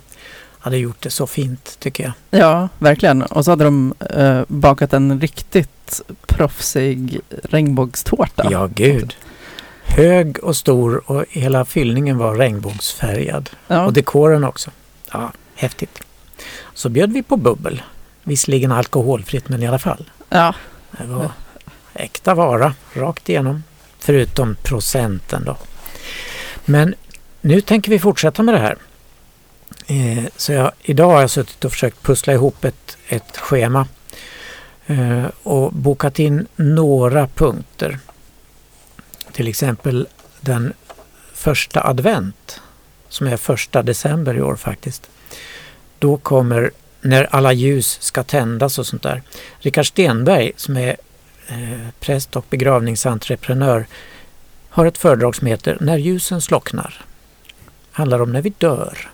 [0.59, 2.41] Hade gjort det så fint tycker jag.
[2.41, 3.21] ja verkligen.
[3.21, 8.47] Och så hade de eh, bakat en riktigt proffsig regnbågstårta.
[8.51, 9.15] Ja, gud.
[9.87, 13.49] Hög och stor och hela fyllningen var regnbågsfärgad.
[13.67, 13.85] Ja.
[13.85, 14.71] Och dekoren också.
[15.11, 15.99] Ja, häftigt.
[16.73, 17.81] Så bjöd vi på bubbel.
[18.23, 20.09] Visserligen alkoholfritt men i alla fall.
[20.29, 20.55] ja.
[20.91, 21.31] Det var
[21.93, 23.63] äkta vara rakt igenom.
[23.99, 25.57] Förutom procenten då.
[26.65, 26.95] Men
[27.41, 28.77] nu tänker vi fortsätta med det här.
[29.87, 33.87] Eh, så jag, idag har jag suttit och försökt pussla ihop ett, ett schema
[34.85, 37.99] eh, och bokat in några punkter.
[39.37, 40.07] Till exempel
[40.41, 40.73] den
[41.33, 42.61] första advent
[43.09, 45.09] som är första december i år faktiskt.
[45.99, 46.71] Då kommer
[47.01, 49.21] när alla ljus ska tändas och sånt där.
[49.59, 50.97] Rickard Stenberg som är
[51.47, 53.85] eh, präst och begravningsentreprenör
[54.69, 57.05] har ett föredrag som heter När ljusen slocknar.
[57.91, 59.09] Handlar om när vi dör.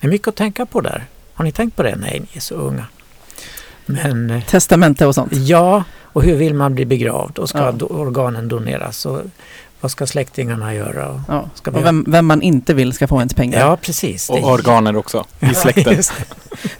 [0.00, 1.06] Det är mycket att tänka på där.
[1.34, 1.96] Har ni tänkt på det?
[1.96, 2.86] Nej, ni är så unga.
[3.86, 5.32] Men eh, Testamente och sånt.
[5.32, 7.72] ja, och hur vill man bli begravd och ska Ja.
[7.72, 9.20] do- organen doneras och
[9.80, 11.08] vad ska släktingarna göra?
[11.08, 11.50] Och, Ja.
[11.54, 13.60] Ska Och vem, vem man inte vill ska få ens pengar.
[13.60, 14.26] ja, precis.
[14.26, 16.02] Det- Och organer också i släkten.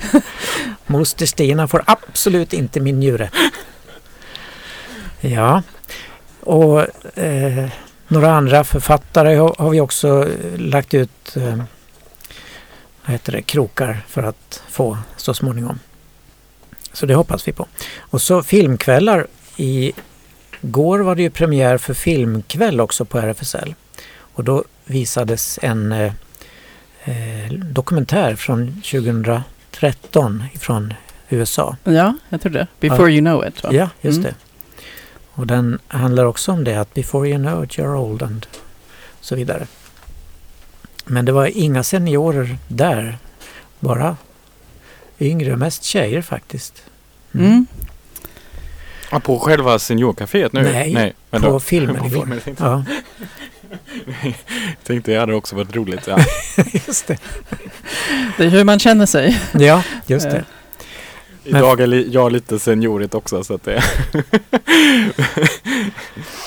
[0.87, 3.31] Moster Stina får absolut inte min njure.
[5.21, 5.63] Ja,
[6.41, 6.81] och
[7.19, 7.69] eh,
[8.09, 11.57] några andra författare har, har vi också eh, lagt ut eh,
[13.05, 15.79] vad heter det, krokar för att få så småningom.
[16.93, 17.67] Så det hoppas vi på.
[18.01, 19.27] Och så filmkvällar.
[19.57, 19.93] I
[20.61, 23.75] går var det ju premiär för filmkväll också på RFSL.
[24.19, 26.13] Och då visades en eh,
[27.05, 30.95] eh, dokumentär från 2013 från
[31.29, 31.77] USA.
[31.85, 32.67] Ja, jag tror det.
[32.81, 33.63] Before you know it.
[33.63, 33.69] Va?
[33.73, 34.31] Ja, just Mm.
[34.31, 34.35] det.
[35.35, 38.47] Och den handlar också om det att before you know it you're old and
[39.21, 39.67] så vidare.
[41.05, 43.19] Men det var inga seniorer där.
[43.81, 44.17] Bara
[45.23, 46.83] yngre, mest tjejer faktiskt.
[47.35, 47.67] Mm.
[49.11, 50.63] Ja, på själva seniorcaféet nu?
[50.63, 52.19] Nej, Nej men På då- filmen på igår.
[52.21, 52.85] filmen, jag tänkte, Ja,
[54.85, 56.07] tänkte jag hade också varit roligt.
[56.07, 56.19] Ja.
[56.87, 57.19] just det.
[58.37, 59.41] Det är hur man känner sig.
[59.53, 60.45] Ja, just det.
[61.45, 63.83] Idag är li- jag lite seniorigt också så att det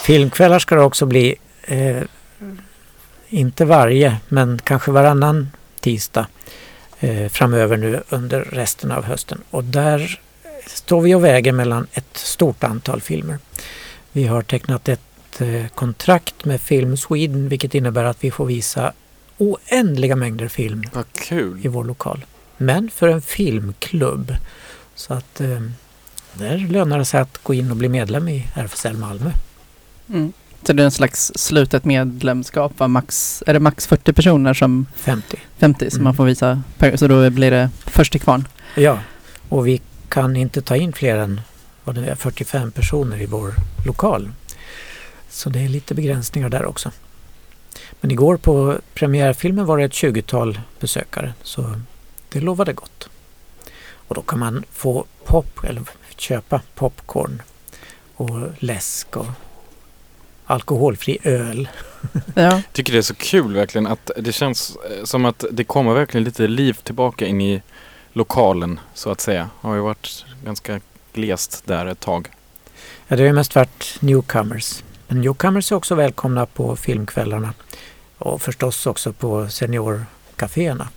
[0.04, 1.36] Filmkvällar ska det också bli.
[1.64, 2.02] Eh,
[3.30, 6.28] inte varje, men kanske varannan tisdag eh,
[7.30, 9.42] framöver nu under resten av hösten.
[9.50, 10.20] Och där
[10.68, 13.38] står vi och väger mellan ett stort antal filmer.
[14.12, 18.94] Vi har tecknat ett eh, kontrakt med Film Sweden vilket innebär att vi får visa
[19.38, 20.84] oändliga mängder film
[21.62, 22.26] i vår lokal.
[22.58, 24.36] Men för en filmklubb.
[24.96, 25.62] Så att eh,
[26.34, 29.32] där lönar det sig att gå in och bli medlem i RFSL Malmö.
[30.10, 30.34] Mm.
[30.68, 32.80] Så det är en slags slutet medlemskap.
[32.80, 32.88] Va?
[32.88, 35.38] Max, är det max 40 personer som 50.
[35.58, 36.04] 50 som Mm.
[36.04, 36.62] man får visa?
[36.78, 38.48] Per, så då blir det först till kvarn.
[38.76, 39.00] Ja,
[39.50, 41.42] och vi kan inte ta in fler än
[41.84, 43.54] vad det är, 45 personer i vår
[43.86, 44.32] lokal.
[45.30, 46.92] Så det är lite begränsningar där också.
[48.02, 51.82] Men igår på premiärfilmen var det ett 20-tal besökare så
[52.30, 53.10] det lovade gott.
[54.08, 55.84] Och då kan man få pop eller
[56.18, 57.42] köpa popcorn
[58.16, 59.26] och läsk och
[60.46, 61.70] alkoholfri öl.
[62.36, 65.94] Ja, tycker det är så kul verkligen att det känns eh, som att det kommer
[65.94, 67.62] verkligen lite liv tillbaka in i
[68.14, 69.50] lokalen så att säga.
[69.62, 70.80] Har ju varit ganska
[71.14, 72.28] glest där ett tag.
[73.08, 74.84] Ja, det har ju mest varit newcomers.
[75.08, 77.54] Men newcomers är också välkomna på filmkvällarna
[78.18, 80.88] och förstås också på seniorkaféerna.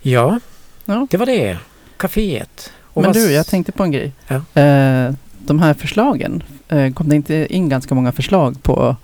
[0.00, 0.40] Ja,
[0.84, 1.06] Ja.
[1.10, 1.58] det var det.
[1.96, 2.70] Caféet.
[2.84, 4.12] Och Men du, jag tänkte på en grej.
[4.28, 4.60] Ja.
[4.62, 6.42] Eh, de här förslagen,
[6.72, 8.96] Eh, kom det inte in ganska många förslag på...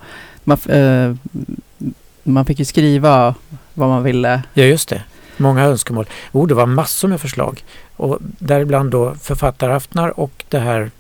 [0.45, 1.15] Man, eh,
[2.23, 3.35] man fick ju skriva
[3.75, 4.43] vad man ville.
[4.55, 5.03] Ja, just det.
[5.37, 6.07] Många önskemål.
[6.33, 7.65] Oh, det var massor med förslag.
[7.97, 10.91] Och däribland då författaraftnar och det här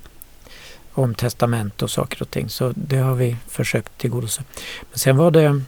[0.92, 2.48] om testament och saker och ting.
[2.48, 4.42] Så det har vi försökt tillgodose.
[4.90, 5.62] Men sen var det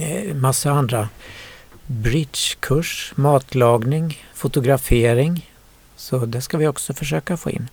[0.00, 1.08] eh, massa andra.
[1.86, 5.50] Bridgekurs, matlagning, fotografering.
[5.96, 7.68] Så det ska vi också försöka få in.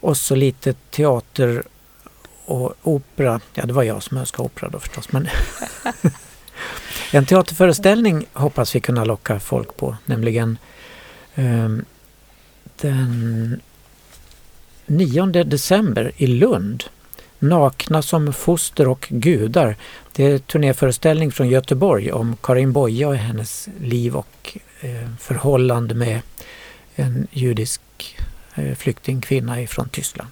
[0.00, 1.62] Och så lite teater
[2.44, 3.40] och opera.
[3.54, 5.12] Ja, det var jag som önskade opera då förstås.
[5.12, 5.28] Men
[7.12, 10.58] en teaterföreställning hoppas vi kunna locka folk på, nämligen
[11.34, 11.84] um,
[12.76, 13.60] den
[14.86, 16.84] 9 december i Lund.
[17.38, 19.76] Nakna som foster och gudar.
[20.12, 25.94] Det är en turnéföreställning från Göteborg om Karin Boye och hennes liv och eh, förhållande
[25.94, 26.20] med
[26.94, 27.80] en judisk
[28.76, 30.30] flyktingkvinna ifrån Tyskland.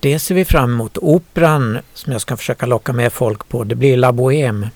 [0.00, 0.98] Det ser vi fram emot.
[0.98, 4.68] Operan som jag ska försöka locka med folk på, det blir La Bohème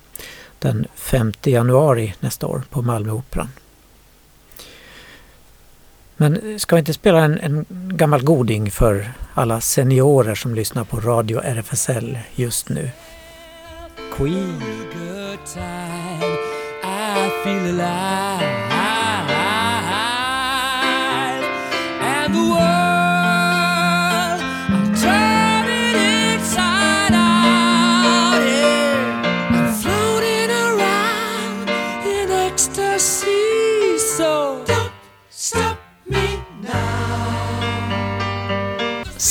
[0.58, 3.48] den 5 januari nästa år på Malmöoperan.
[6.16, 11.00] Men ska vi inte spela en, en gammal goding för alla seniorer som lyssnar på
[11.00, 12.90] Radio RFSL just nu?
[14.16, 14.62] Queen.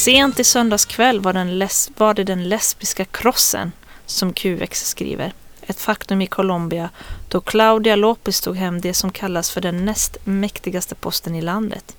[0.04, 1.34] Sent i söndags kväll var,
[2.00, 3.72] var det den lesbiska krossen
[4.06, 5.34] som QX skriver.
[5.62, 6.90] Ett faktum i Colombia
[7.30, 11.96] då Claudia Lopez tog hem det som kallas för den näst mäktigaste posten i landet.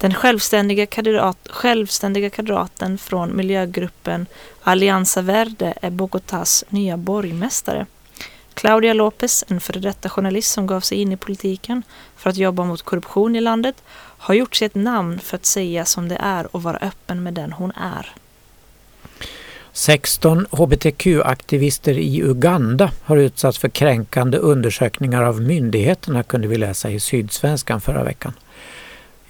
[0.00, 4.26] Den självständiga, kandidat, självständiga kandidaten från miljögruppen
[4.62, 7.86] Alianza Verde är Bogotás nya borgmästare.
[8.54, 11.82] Claudia Lopez, en före detta journalist som gav sig in i politiken
[12.16, 13.82] för att jobba mot korruption i landet,
[14.18, 17.34] har gjort sig ett namn för att säga som det är och vara öppen med
[17.34, 18.14] den hon är.
[19.72, 27.00] 16 hbtq-aktivister i Uganda har utsatts för kränkande undersökningar av myndigheterna kunde vi läsa i
[27.00, 28.32] Sydsvenskan förra veckan.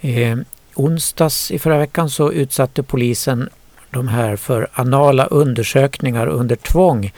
[0.01, 0.37] Eh,
[0.79, 3.49] Onsdags i förra veckan så utsatte polisen
[3.89, 7.13] de här för anala undersökningar under tvång.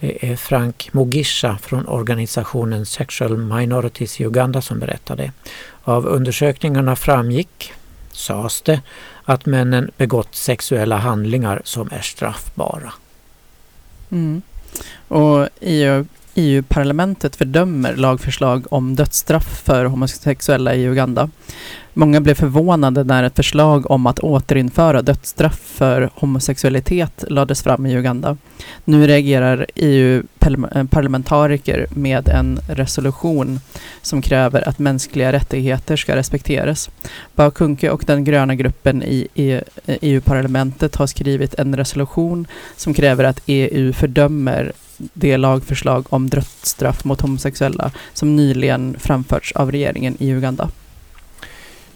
[0.00, 5.32] Det är Frank Mugisha från organisationen Sexual Minorities i Uganda som berättade.
[5.84, 7.72] Av undersökningarna framgick,
[8.12, 8.80] sades det,
[9.24, 12.92] att männen begått sexuella handlingar som är straffbara.
[14.10, 14.42] Mm.
[15.08, 21.30] Och I EU-parlamentet fördömer lagförslag om dödsstraff för homosexuella i Uganda.
[21.96, 27.96] Många blev förvånade när ett förslag om att återinföra dödsstraff för homosexualitet lades fram i
[27.96, 28.36] Uganda.
[28.84, 33.60] Nu reagerar EU-parlamentariker med en resolution
[34.02, 36.90] som kräver att mänskliga rättigheter ska respekteras.
[37.34, 39.28] Bakunke och den gröna gruppen i
[39.86, 44.72] EU-parlamentet har skrivit en resolution som kräver att EU fördömer
[45.12, 50.70] det lagförslag om dödsstraff mot homosexuella som nyligen framförts av regeringen i Uganda.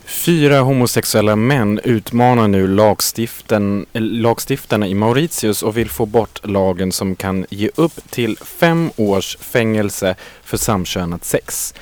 [0.04, 7.16] Fyra homosexuella män utmanar nu lagstiften, lagstiftarna i Mauritius och vill få bort lagen som
[7.16, 11.74] kan ge upp till fem års fängelse för samkönat sex.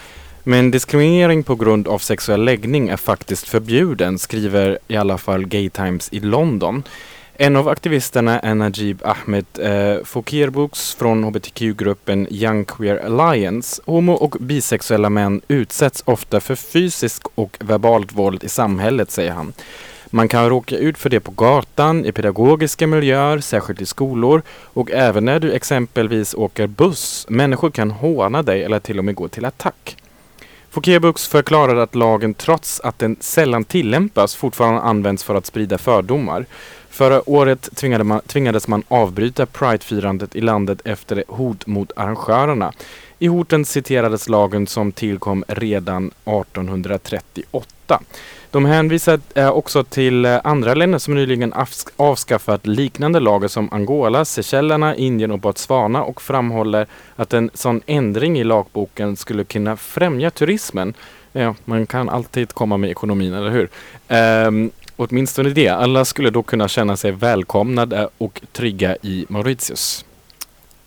[0.42, 5.70] Men diskriminering på grund av sexuell läggning är faktiskt förbjuden, skriver i alla fall Gay
[5.70, 6.82] Times i London.
[7.38, 13.82] En av aktivisterna är Najib Ahmed eh, Fokirbuks från hbtq-gruppen Young Queer Alliance.
[13.86, 19.52] Homo och bisexuella män utsätts ofta för fysisk och verbalt våld i samhället, säger han.
[20.06, 24.90] Man kan råka ut för det på gatan, i pedagogiska miljöer, särskilt i skolor och
[24.90, 27.26] även när du exempelvis åker buss.
[27.28, 29.96] Människor kan håna dig eller till och med gå till attack.
[30.70, 36.46] Fokebux förklarar att lagen trots att den sällan tillämpas fortfarande används för att sprida fördomar.
[36.96, 42.72] Förra året tvingade man, tvingades man avbryta Pride-firandet i landet efter hot mot arrangörerna.
[43.18, 48.00] I hoten citerades lagen som tillkom redan 1838.
[48.50, 51.54] De hänvisar eh, också till eh, andra länder som nyligen
[51.96, 56.86] avskaffat liknande lagar som Angola, Seychellerna, Indien och Botswana och framhåller
[57.16, 60.94] att en sån ändring i lagboken skulle kunna främja turismen.
[61.32, 63.68] Ja, man kan alltid komma med ekonomin, eller hur?
[64.08, 65.68] Ehm, Åtminstone det.
[65.68, 70.04] Alla skulle då kunna känna sig välkomnade och trygga i Mauritius.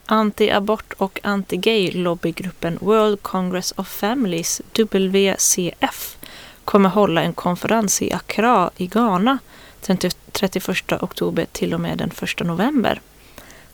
[0.06, 6.18] Anti-abort och anti-gay lobbygruppen World Congress of Families, WCF,
[6.66, 9.38] kommer hålla en konferens i Accra i Ghana
[9.86, 9.98] den
[10.32, 13.02] 31 oktober till och med den 1 november.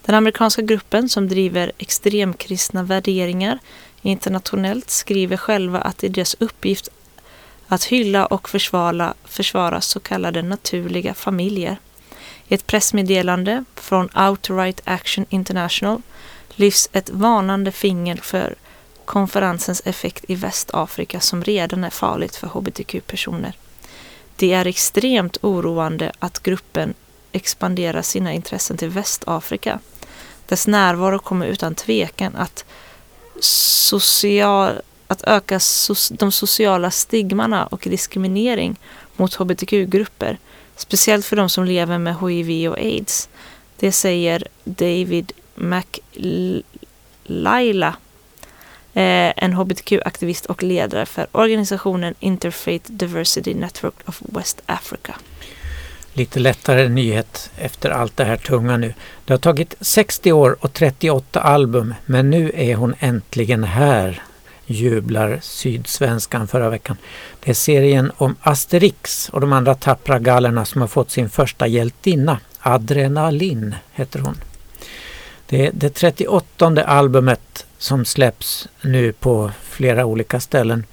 [0.05, 3.59] Den amerikanska gruppen som driver extremkristna värderingar
[4.01, 6.89] internationellt skriver själva att det är deras uppgift
[7.67, 11.77] att hylla och försvara, försvara så kallade naturliga familjer.
[12.47, 16.01] I ett pressmeddelande från Outright Action International
[16.55, 18.55] lyfts ett varnande finger för
[19.05, 23.53] konferensens effekt i Västafrika som redan är farligt för hbtq-personer.
[24.35, 26.93] Det är extremt oroande att gruppen
[27.31, 29.79] expanderar sina intressen till Västafrika.
[30.45, 32.65] Dess närvaro kommer utan tvekan att,
[33.39, 34.81] social,
[35.15, 38.75] att öka so de sociala stigmana och diskriminering
[39.15, 40.37] mot hbtq-grupper,
[40.75, 43.29] speciellt för de som lever med hiv och aids.
[43.77, 45.31] Det säger David
[47.25, 47.95] McLaila,
[48.93, 55.15] eh, en hbtq-aktivist och ledare för organisationen Interfaith Diversity Network of West Africa.
[56.13, 58.93] Lite lättare nyhet efter allt det här tunga nu.
[59.25, 64.23] Det har tagit 60 år och 38 album men nu är hon äntligen här,
[64.65, 66.97] jublar Sydsvenskan förra veckan.
[67.39, 71.67] Det är serien om Asterix och de andra tappra gallerna som har fått sin första
[71.67, 72.39] hjältinna.
[72.59, 74.37] Adrenalin heter hon.
[75.45, 80.85] Det är det 38 albumet som släpps nu på flera olika ställen.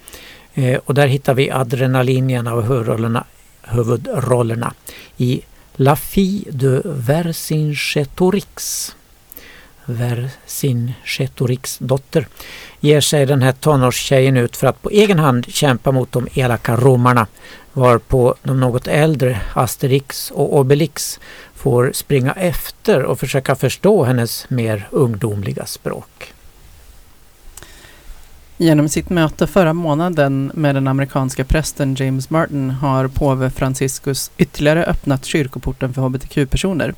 [0.53, 3.25] Eh, och där hittar vi adrenalin i en av huvudrollerna,
[3.61, 4.73] huvudrollerna
[5.17, 5.41] i
[5.75, 8.95] La fille de Vercingetorix.
[9.85, 12.27] Vercingetorix dotter
[12.79, 16.75] ger sig den här tonårstjejen ut för att på egen hand kämpa mot de elaka
[16.75, 17.27] romarna
[17.73, 21.19] varpå de något äldre Asterix och Obelix
[21.55, 26.33] får springa efter och försöka förstå hennes mer ungdomliga språk.
[28.57, 34.85] Genom sitt möte förra månaden med den amerikanska prästen James Martin har påve Franciscus ytterligare
[34.85, 36.93] öppnat kyrkoporten för hbtq-personer.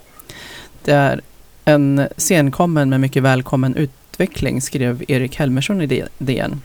[0.84, 1.22] Det är
[1.66, 6.62] en senkommen men mycket välkommen utveckling, skrev Erik Helmersson i DN.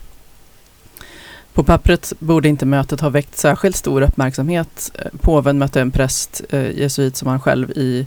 [1.53, 4.97] På pappret borde inte mötet ha väckt särskilt stor uppmärksamhet.
[5.21, 8.07] Påven mötte en präst, eh, jesuit som han själv, i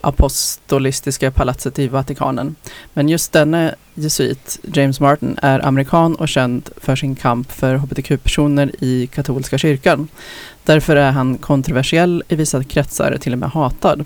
[0.00, 2.54] apostolistiska palatset i Vatikanen.
[2.92, 8.70] Men just denne jesuit, James Martin, är amerikan och känd för sin kamp för hbtq-personer
[8.80, 10.08] i katolska kyrkan.
[10.64, 14.04] Därför är han kontroversiell i vissa kretsar, till och med hatad.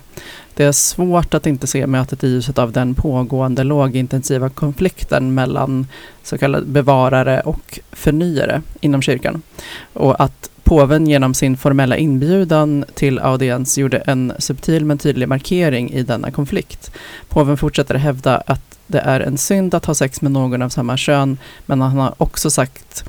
[0.61, 5.87] Det är svårt att inte se mötet i ljuset av den pågående lågintensiva konflikten mellan
[6.23, 9.41] så kallade bevarare och förnyare inom kyrkan.
[9.93, 15.91] Och att påven genom sin formella inbjudan till audiens gjorde en subtil men tydlig markering
[15.91, 16.91] i denna konflikt.
[17.29, 20.97] Påven fortsätter hävda att det är en synd att ha sex med någon av samma
[20.97, 23.03] kön, men han har också sagt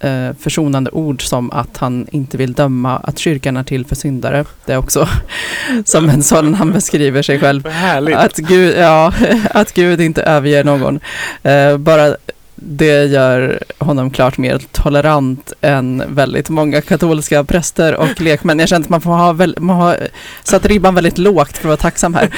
[0.00, 4.44] eh, försonande ord som att han inte vill döma att kyrkan är till för syndare.
[4.64, 5.08] Det är också
[5.84, 7.66] som en sån han beskriver sig själv.
[8.14, 9.12] Att Gud, ja,
[9.50, 11.00] att Gud inte överger någon.
[11.42, 12.16] Eh, bara
[12.54, 18.58] det gör honom klart mer tolerant än väldigt många katolska präster och lekmän.
[18.58, 20.08] Jag känner att man får ha, väl, man har
[20.42, 22.28] satt ribban väldigt lågt för att vara tacksam här.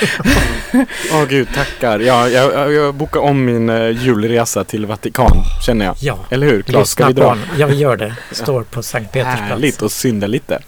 [1.12, 2.00] Åh gud, tackar.
[2.00, 5.36] Ja, jag, jag, bokar om min uh, julresa till Vatikan,
[5.66, 5.96] känner jag.
[6.00, 6.62] Ja, Eller hur?
[6.62, 7.38] Claes, ska vi dra?
[7.58, 8.14] Ja, vi gör det.
[8.32, 9.50] Står på Sankt Petersplats.
[9.50, 10.58] Härligt och synda lite.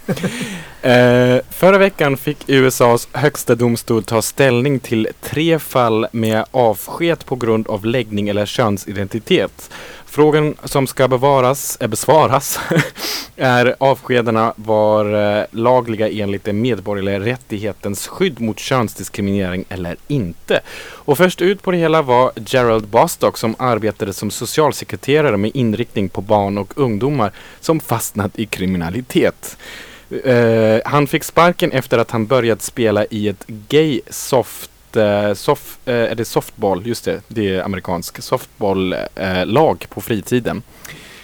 [0.82, 7.36] Eh, förra veckan fick USAs högsta domstol ta ställning till tre fall med avsked på
[7.36, 9.37] grund av läggning eller könsidentitet.
[10.10, 12.58] Frågan som ska bevaras, äh, besvaras
[13.36, 20.60] är avskedena var eh, lagliga enligt den medborgerliga rättighetens skydd mot könsdiskriminering eller inte.
[20.90, 26.08] Och först ut på det hela var Gerald Bostock som arbetade som socialsekreterare med inriktning
[26.08, 29.56] på barn och ungdomar som fastnat i kriminalitet.
[30.24, 35.78] Eh, han fick sparken efter att han börjat spela i ett gay soft eh, soft,
[35.84, 40.62] eh, är det softball, just det, det är amerikansk softball-lag eh, på fritiden.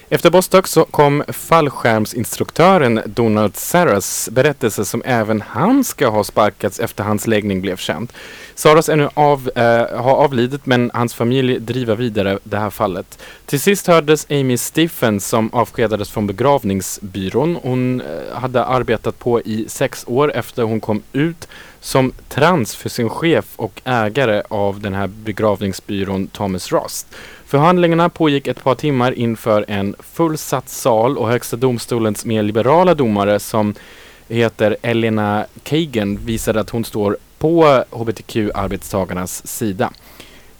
[0.09, 7.05] Efter Bostock så kom fallskärmsinstruktören Donald Saras berättelse som även han ska ha sparkats efter
[7.05, 8.13] hans läggning blev känd.
[8.55, 13.19] Saras är nu av, eh, har avlidit men hans familj driver vidare det här fallet.
[13.47, 17.59] Till sist hördes Amy Stephens som avskedades från begravningsbyrån.
[17.63, 18.07] Hon eh,
[18.39, 21.49] hade arbetat på i sex år efter hon kom ut
[21.81, 27.07] som trans för sin chef och ägare av den här begravningsbyrån Thomas Rost.
[27.55, 33.41] Förhandlingarna pågick ett par timmar inför en fullsatt sal och Högsta domstolens mer liberala domare
[33.41, 33.75] som
[34.29, 39.93] heter Elena Kagan visade att hon står på hbtq-arbetstagarnas sida.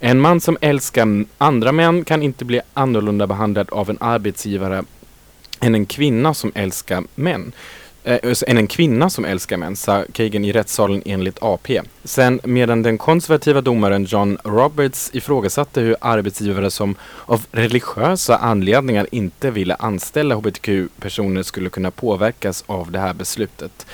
[0.01, 4.85] En man som älskar andra män kan inte bli annorlunda behandlad av en arbetsgivare
[5.61, 7.53] än en kvinna som älskar män.
[8.05, 11.81] Eh, Än en kvinna som älskar män, sa Kagan i rättssalen enligt AP.
[12.05, 16.95] Sen medan den konservativa domaren John Roberts ifrågasatte hur arbetsgivare som
[17.27, 23.87] av religiösa anledningar inte ville anställa hbtq-personer skulle kunna påverkas av det här beslutet.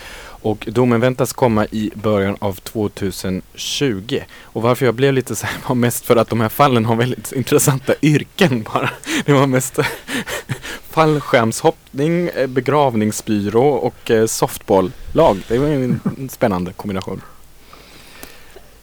[0.43, 4.21] Och domen väntas komma i början av 2020.
[4.43, 6.97] Och varför jag blev lite så här var mest för att de här fallen har
[6.97, 8.91] väldigt intressanta yrken bara.
[9.25, 9.79] Det var mest
[10.91, 15.43] fallskärmshoppning, eh, begravningsbyrå och eh, softballlag.
[15.49, 17.23] Det var en spännande kombination.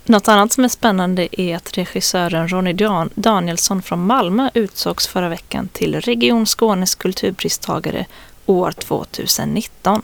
[0.09, 5.29] Något annat som är spännande är att regissören Ronny Dan- Danielsson från Malmö utsågs förra
[5.29, 8.05] veckan till Region Skånes kulturpristagare
[8.45, 10.01] år 2019.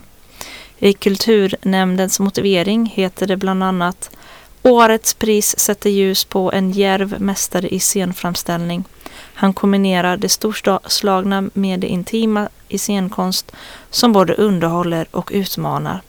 [0.83, 4.09] I kulturnämndens motivering heter det bland annat
[4.63, 8.83] Årets pris sätter ljus på en djärv mästare i scenframställning.
[9.33, 13.51] Han kombinerar det storslagna med det intima i scenkonst
[13.89, 16.01] som både underhåller och utmanar.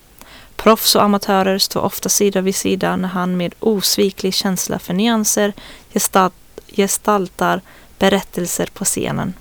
[0.56, 5.52] Proffs och amatörer står ofta sida vid sida när han med osviklig känsla för nyanser
[5.92, 6.34] gestalt,
[6.66, 7.60] gestaltar
[7.98, 9.34] berättelser på scenen.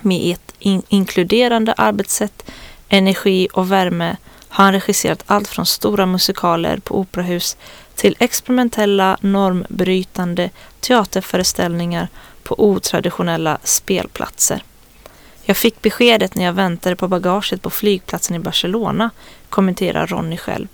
[0.00, 2.50] Med ett in inkluderande arbetssätt,
[2.88, 4.16] energi och värme
[4.56, 7.56] har han regisserat allt från stora musikaler på operahus
[7.94, 10.50] till experimentella, normbrytande
[10.80, 12.08] teaterföreställningar
[12.42, 14.62] på otraditionella spelplatser.
[15.42, 19.10] Jag fick beskedet när jag väntade på bagaget på flygplatsen i Barcelona,
[19.48, 20.68] kommenterar Ronny själv.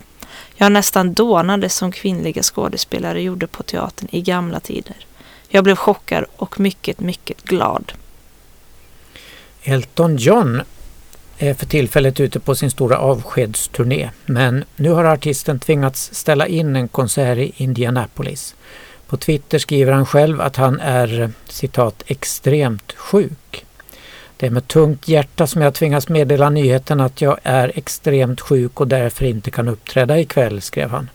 [0.55, 5.05] Jag nästan dånade som kvinnliga skådespelare gjorde på teatern i gamla tider.
[5.47, 7.93] Jag blev chockad och mycket, mycket glad.
[9.63, 10.61] Elton John
[11.37, 16.75] är för tillfället ute på sin stora avskedsturné men nu har artisten tvingats ställa in
[16.75, 18.55] en konsert i Indianapolis.
[19.07, 23.65] På Twitter skriver han själv att han är citat extremt sjuk.
[24.37, 28.81] Det är med tungt hjärta som jag tvingas meddela nyheten att jag är extremt sjuk
[28.81, 31.09] och därför inte kan uppträda ikväll, skrev han.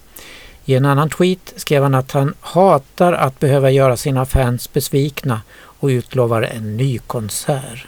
[0.64, 5.40] I en annan tweet skrev han att han hatar att behöva göra sina fans besvikna
[5.54, 7.86] och utlovar en ny konsert.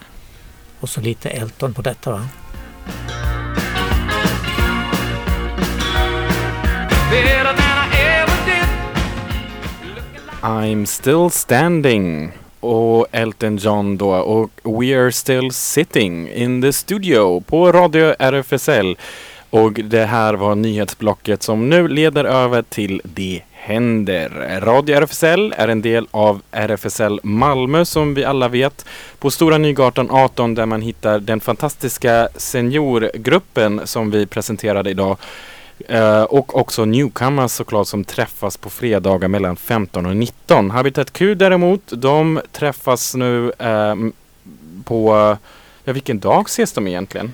[0.80, 2.20] Och så lite Elton på detta va?
[10.42, 12.32] I'm still standing.
[12.60, 18.96] Och Elton John då och We are still sitting in the studio på Radio RFSL.
[19.50, 24.60] Och det här var nyhetsblocket som nu leder över till Det händer.
[24.60, 28.86] Radio RFSL är en del av RFSL Malmö som vi alla vet.
[29.18, 35.16] På Stora Nygatan 18 där man hittar den fantastiska seniorgruppen som vi presenterade idag.
[35.88, 40.70] Eh, och också newcomers såklart som träffas på fredagar mellan 15 och 19.
[40.70, 44.12] Habitat Q däremot, de träffas nu ehm,
[44.84, 45.36] på,
[45.84, 47.32] ja vilken dag ses de egentligen?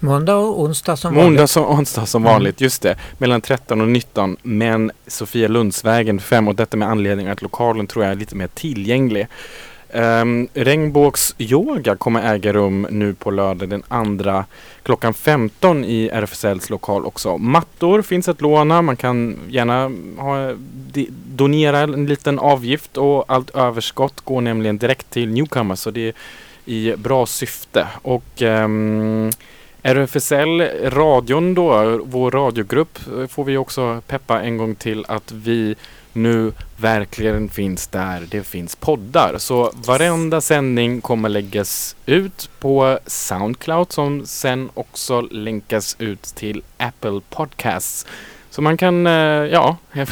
[0.00, 1.50] Måndag och onsdag som Måndag vanligt.
[1.50, 2.32] som onsdag som Mm.
[2.32, 2.96] vanligt, just det.
[3.18, 4.36] Mellan 13 och 19.
[4.42, 8.46] Men Sofia Lundsvägen 5 och detta med anledning att lokalen tror jag är lite mer
[8.46, 9.26] tillgänglig.
[9.92, 14.44] Um, regnbågsyoga kommer äga rum nu på lördag den andra
[14.82, 17.38] klockan 15 i RFSLs lokal också.
[17.38, 18.82] Mattor finns att låna.
[18.82, 20.54] Man kan gärna ha,
[21.26, 26.14] donera en liten avgift och allt överskott går nämligen direkt till newcomers så det är
[26.64, 27.86] i bra syfte.
[28.02, 29.30] Och ehm,
[29.82, 35.76] RFSL, radion då, vår radiogrupp får vi också peppa en gång till att vi
[36.12, 39.38] nu verkligen finns där det finns poddar.
[39.38, 47.20] Så varenda sändning kommer läggas ut på Soundcloud som sen också länkas ut till Apple
[47.30, 48.06] Podcasts.
[48.50, 50.08] Så man kan, eh, ja, jag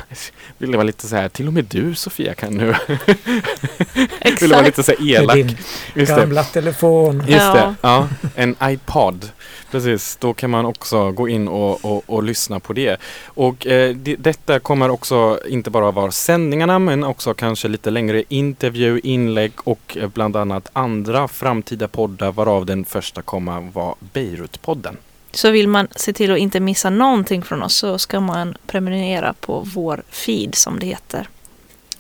[0.59, 2.75] vill vara lite så här, till och med du Sofia kan nu.
[4.41, 5.37] vill vara lite så här Med elak.
[5.37, 5.57] din
[5.95, 6.21] Just det.
[6.21, 7.17] gamla telefon.
[7.27, 7.55] Just Ja.
[7.55, 8.09] det, ja.
[8.35, 9.31] En iPod.
[9.71, 13.01] Precis, då kan man också gå in och, och, och lyssna på det.
[13.27, 18.23] Och eh, det, detta kommer också inte bara vara sändningarna men också kanske lite längre
[18.29, 24.97] intervju, inlägg och eh, bland annat andra framtida poddar varav den första kommer vara Beirut-podden.
[25.39, 29.35] Så vill man se till att inte missa någonting från oss så ska man prenumerera
[29.41, 31.29] på vår feed som det heter.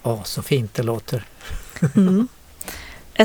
[0.03, 1.25] Åh, så fint det låter.
[1.97, 2.29] Mm.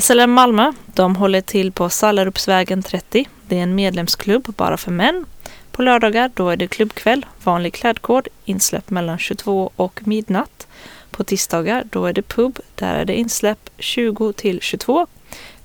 [0.01, 3.29] SLM Malmö, de håller till på Sallarupsvägen 30.
[3.47, 5.25] Det är en medlemsklubb bara för män.
[5.71, 10.67] På lördagar då är det klubbkväll, vanlig klädkod, insläpp mellan 22 och midnatt.
[11.11, 15.07] På tisdagar då är det pub, där är det insläpp 20 till 22.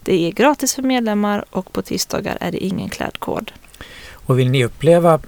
[0.02, 3.52] Det är gratis för medlemmar och på tisdagar är det ingen klädkod.
[4.28, 5.20] Och vill ni uppleva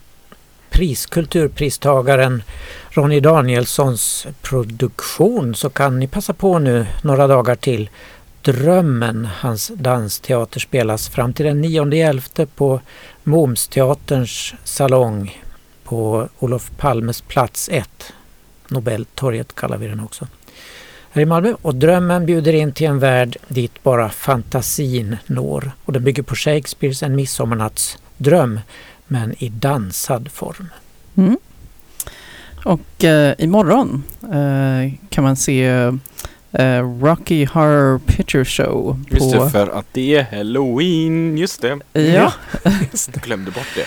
[0.70, 2.42] priskulturpristagaren
[2.90, 7.90] Ronny Danielssons produktion så kan ni passa på nu några dagar till.
[8.42, 12.80] Drömmen, hans dansteater, spelas fram till den 9.11 på
[13.24, 15.42] Momsteaterns salong
[15.84, 18.12] på Olof Palmes plats 1.
[18.68, 20.26] Nobeltorget kallar vi den också.
[21.10, 21.54] Här i Malmö.
[21.62, 25.72] Och Drömmen bjuder in till en värld dit bara fantasin når.
[25.84, 28.60] Och den bygger på Shakespeares En midsommarnattsdröm
[29.10, 30.68] men i dansad form.
[31.16, 31.36] Mm.
[32.64, 35.64] Och eh, imorgon eh, kan man se
[36.52, 39.04] eh, Rocky Horror Picture Show.
[39.10, 41.38] Just på, det, för att det är halloween.
[41.38, 42.00] Just det.
[42.00, 42.32] Ja.
[42.92, 43.86] Just det, glömde bort det.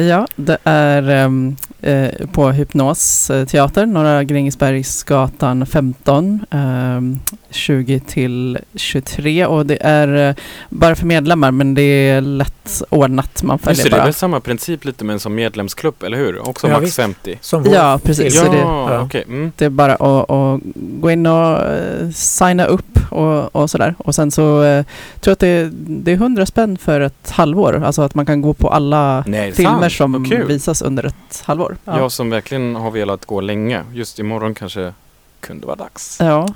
[0.00, 7.18] Ja, det är ehm, eh, på Hypnos eh, teater, Norra Grängesbergsgatan 15, ehm,
[7.50, 10.34] 20 till 23 och det är eh,
[10.68, 14.04] bara för medlemmar men det är lätt ordnat, man Just det, följer det är bara.
[14.04, 16.48] väl samma princip lite men som medlemsklubb, eller hur?
[16.48, 16.96] Också Ja, max visst.
[16.96, 17.38] 50.
[17.40, 18.34] Som vår Ja, precis.
[18.34, 19.00] Ja, det, ja.
[19.02, 19.24] okej.
[19.28, 19.52] Mm.
[19.56, 23.94] det är bara att, att gå in och eh, signa upp och, och sådär.
[23.98, 24.84] Och sen så eh,
[25.20, 28.40] tror jag att det, det är 100 spänn för ett halvår, alltså att man kan
[28.42, 30.28] gå på alla Nej, filmer sant?
[30.28, 31.76] som visas under ett halvår.
[31.84, 33.82] Jag som verkligen har velat gå länge.
[33.92, 34.92] Just imorgon kanske
[35.40, 36.16] kunde vara dags.
[36.20, 36.48] ja.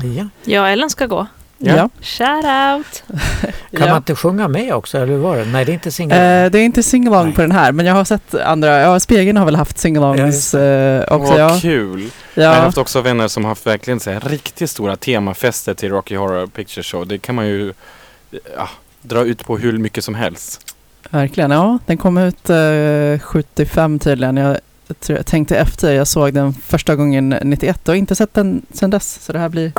[0.44, 0.60] Ja.
[0.62, 1.26] Och Ellen ska gå.
[1.60, 1.76] Ja.
[1.76, 1.88] ja.
[2.00, 3.02] Shout out!
[3.70, 3.86] Kan ja.
[3.88, 5.44] man inte sjunga med också eller var det?
[5.44, 6.44] Nej det är inte singel.
[6.44, 8.80] Eh, det är inte singalong på den här, men jag har sett andra.
[8.80, 11.32] Ja, Spegeln har väl haft Ja, singalongs eh, också.
[11.32, 11.58] Vad Ja.
[11.62, 12.10] kul!
[12.34, 12.60] Jag har Ja.
[12.62, 16.46] haft också vänner som har haft verkligen så här, riktigt stora temafester till Rocky Horror
[16.46, 17.06] Picture Show.
[17.06, 17.72] Det kan man ju
[18.56, 18.68] ja,
[19.02, 20.74] dra ut på hur mycket som helst.
[21.10, 21.78] Verkligen, ja.
[21.86, 24.36] Den kom ut eh, 75 tydligen.
[24.36, 24.56] Jag,
[25.00, 28.90] tror- jag tänkte efter, jag såg den första gången 91 och inte sett den sedan
[28.90, 29.18] dess.
[29.24, 29.72] Så det här blir...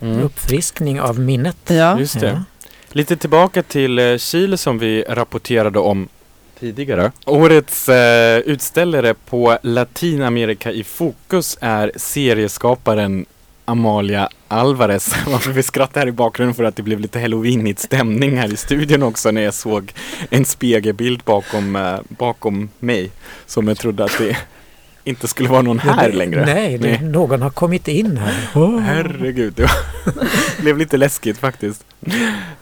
[0.00, 0.20] Mm.
[0.22, 1.56] Uppfriskning av minnet.
[1.66, 2.26] Ja, Just det.
[2.26, 2.44] Ja.
[2.92, 6.08] Lite tillbaka till eh, Chile som vi rapporterade om
[6.60, 7.12] tidigare.
[7.24, 13.26] Årets eh, utställare på Latinamerika i fokus är serieskaparen
[13.64, 15.14] Amalia Alvarez.
[15.26, 18.56] Varför vi skrattar här i bakgrunden för att det blev lite halloweenigt stämning här i
[18.56, 19.92] studion också när jag såg
[20.30, 23.10] en spegelbild bakom, eh, bakom mig.
[23.46, 24.36] Som jag trodde att det
[25.06, 26.44] inte skulle vara någon här det- längre.
[26.46, 27.02] Nej, det, Nej.
[27.02, 28.32] någon har kommit in här.
[28.80, 29.70] Herregud, det
[30.60, 31.84] blev lite läskigt faktiskt.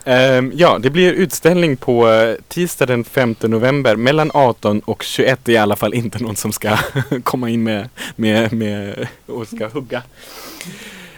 [0.04, 5.40] Ehm, ja, det blir utställning på eh, tisdag den 5 november mellan 18 och 21.
[5.44, 6.76] Det är i alla fall inte någon som ska
[7.22, 10.02] komma in med, med, med och ska hugga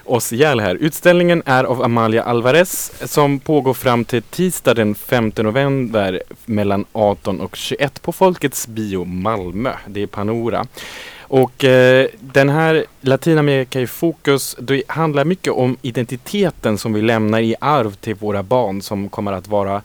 [0.04, 0.74] oss ihjäl här.
[0.74, 7.40] Utställningen är av Amalia Alvarez som pågår fram till tisdag den 5 november mellan 18
[7.40, 9.72] och 21 på Folkets bio Malmö.
[9.86, 10.66] Det är Panora.
[11.20, 17.40] Och eh, den här Latinamerika i fokus, det handlar mycket om identiteten som vi lämnar
[17.40, 19.82] i arv till våra barn som kommer att vara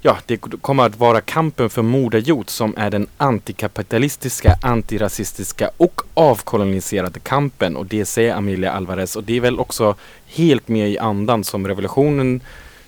[0.00, 7.20] Ja, det kommer att vara kampen för moderjord som är den antikapitalistiska, antirasistiska och avkoloniserade
[7.20, 7.76] kampen.
[7.76, 9.94] Och det säger Amelia Alvarez och det är väl också
[10.26, 12.40] helt med i andan som revolutionen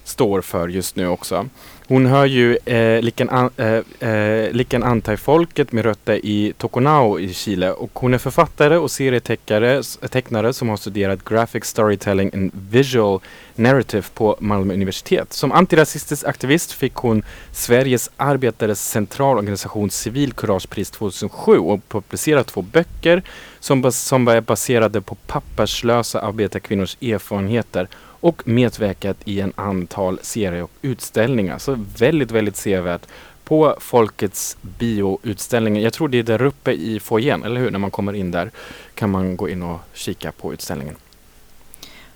[0.05, 1.47] står för just nu också.
[1.91, 7.35] Hon hör ju eh, liken, an, eh, eh, liken anti-folket med rötter i Toconao i
[7.35, 13.21] Chile och hon är författare och serietecknare som har studerat graphic storytelling and visual
[13.55, 15.33] narrative på Malmö universitet.
[15.33, 17.23] Som antirasistisk aktivist fick hon
[17.53, 23.23] Sveriges arbetares centralorganisation Civilkuragepris 2007 och publicerat två böcker
[23.61, 27.89] som, bas- som är baserade på papperslösa arbetarkvinnors erfarenheter
[28.21, 31.59] och medverkat i en antal serier och utställningar.
[31.59, 33.07] Så väldigt, väldigt sevärt
[33.45, 35.81] på Folkets bioutställning.
[35.81, 37.71] Jag tror det är där uppe i foajén, eller hur?
[37.71, 38.51] När man kommer in där
[38.95, 40.97] kan man gå in och kika på utställningen.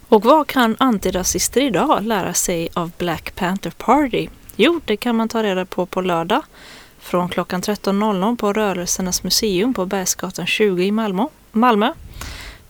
[0.09, 4.29] Och vad kan antirasister idag lära sig av Black Panther Party?
[4.57, 6.43] Jo, det kan man ta reda på på lördag
[6.99, 11.27] från klockan 13.00 på Rörelsernas museum på Bergsgatan 20 i Malmö.
[11.53, 11.93] Malmö.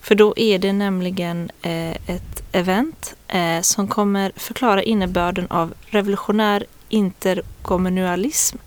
[0.01, 6.65] För då är det nämligen eh, ett event eh, som kommer förklara innebörden av revolutionär
[6.89, 8.57] interkommunalism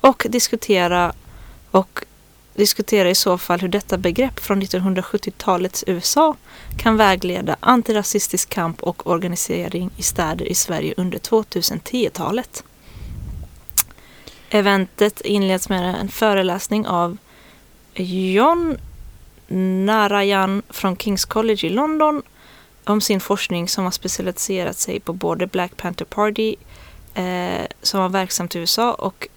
[0.00, 1.12] och diskutera
[1.70, 2.04] och
[2.54, 6.36] diskutera i så fall hur detta begrepp från 1970-talets USA
[6.78, 12.64] kan vägleda antirasistisk kamp och organisering i städer i Sverige under 2010-talet.
[14.50, 17.16] Eventet inleds med en föreläsning av
[17.94, 18.76] John
[19.86, 22.22] Narayan från Kings College i London
[22.84, 26.56] om sin forskning som har specialiserat sig på både Black Panther Party
[27.14, 29.28] eh, som var verksamt i USA och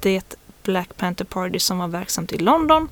[0.00, 2.88] det Black Panther Party som var verksamt i London.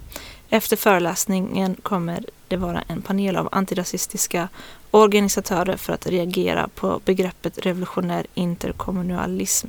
[0.50, 4.48] Efter föreläsningen kommer det vara en panel av antirasistiska
[4.90, 9.68] organisatörer för att reagera på begreppet revolutionär interkommunalism.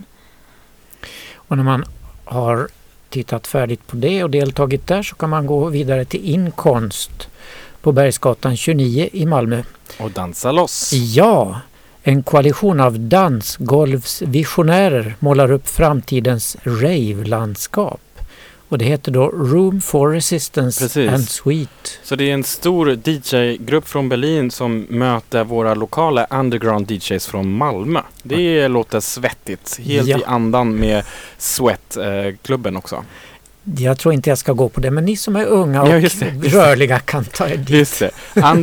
[1.36, 1.86] Och när man
[2.26, 2.68] har
[3.10, 7.30] tittat färdigt på det och deltagit där så kan man gå vidare till inkonst
[7.82, 9.64] på Bergsgatan 29 i Malmö.
[10.00, 10.94] Och dansa loss.
[10.94, 11.62] Ja,
[12.04, 18.00] En koalition av dansgolvsvisionärer målar upp framtidens rave-landskap.
[18.70, 21.10] Och det heter då Room for Resistance Precis.
[21.12, 22.00] and Sweet.
[22.04, 27.52] Så det är en stor DJ-grupp från Berlin som möter våra lokala underground DJs från
[27.52, 28.02] Malmö.
[28.24, 29.80] Det låter svettigt.
[29.84, 30.18] Helt Ja.
[30.20, 31.04] i andan med
[31.38, 33.04] Sweat-klubben också.
[33.76, 35.98] Jag tror inte jag ska gå på det, men ni som är unga och Ja,
[35.98, 36.50] just det, just det.
[36.60, 37.70] rörliga kan ta er dit.
[37.70, 38.12] Just det.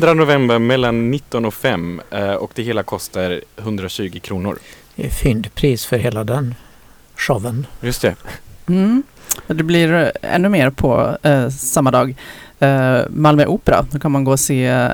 [0.00, 4.58] 2 november mellan 19 och 5 eh, och det hela kostar 120 kronor.
[4.96, 6.54] Det är fyndpris för hela den
[7.16, 7.66] showen.
[7.80, 8.14] Just det.
[8.68, 9.02] Mm.
[9.46, 12.16] Det blir eh, ännu mer på eh, samma dag.
[12.60, 14.88] Eh, Malmö Opera, då kan man gå och se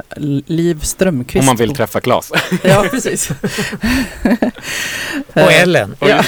[0.46, 1.42] Liv Strömquist.
[1.42, 2.32] Om man vill träffa Claes.
[2.64, 3.30] Ja, precis.
[5.34, 5.94] Och Eh, Ellen.
[5.98, 6.22] Och Ja.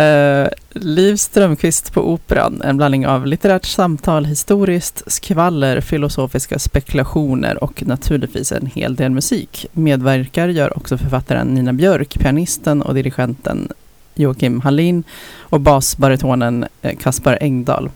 [0.00, 7.82] Eh, Liv Strömquist på Operan, en blandning av litterärt samtal, historiskt skvaller, filosofiska spekulationer och
[7.86, 9.66] naturligtvis en hel del musik.
[9.72, 13.72] Medverkar gör också författaren Nina Björk, pianisten och dirigenten
[14.14, 15.04] Joakim Hallin
[15.38, 17.90] och basbaritonen eh, Kaspar Engdahl.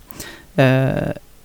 [0.56, 0.88] Eh,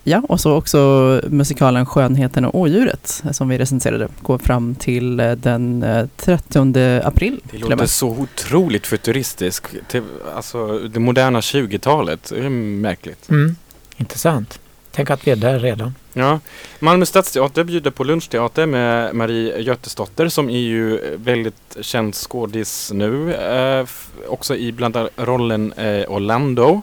[0.07, 5.19] ja, och så också musikalen Skönheten och Ådjuret eh, som vi recenserade går fram till
[5.19, 7.39] eh, den eh, 30 april.
[7.51, 9.75] Det låter så otroligt futuristiskt.
[9.87, 10.03] Till,
[10.35, 12.29] alltså det moderna 20-talet.
[12.29, 13.29] Det är märkligt.
[13.29, 13.55] Mm.
[13.97, 14.59] Intressant.
[14.91, 15.95] Tänk att vi är där redan.
[16.13, 16.39] Ja,
[16.79, 23.33] Malmö stadsteater bjuder på lunchteater med Marie Götesdotter som är ju väldigt känd skådis nu.
[23.33, 23.87] Eh,
[24.27, 26.81] också i bland annat rollen eh, Orlando.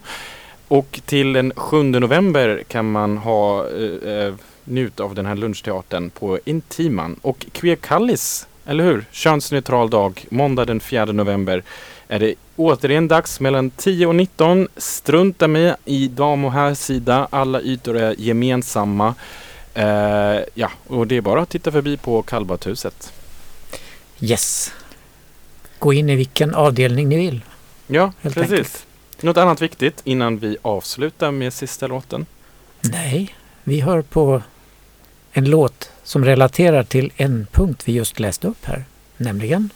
[0.68, 4.34] Och till den 7 november kan man ha eh, eh,
[4.64, 7.16] njut av den här lunchteatern på Intiman.
[7.22, 9.04] Och Queer Kallis, eller hur?
[9.10, 11.62] Könsneutral dag, måndag den 4 november
[12.08, 14.68] är det återigen dags mellan 10 och 19.
[14.76, 17.28] Strunta med i dam och herrsida.
[17.30, 19.14] Alla ytor är gemensamma.
[19.74, 23.12] Eh, ja, och det är bara att titta förbi på kallbadshuset.
[24.20, 24.72] Yes.
[25.78, 27.40] Gå in i vilken avdelning ni vill.
[27.86, 28.52] Ja, Helt precis.
[28.52, 28.86] enkelt.
[29.24, 32.26] Något annat viktigt innan vi avslutar med sista låten?
[32.80, 34.42] Nej, vi hör på
[35.32, 38.84] en låt som relaterar till en punkt vi just läste upp här.
[39.16, 39.70] Nämligen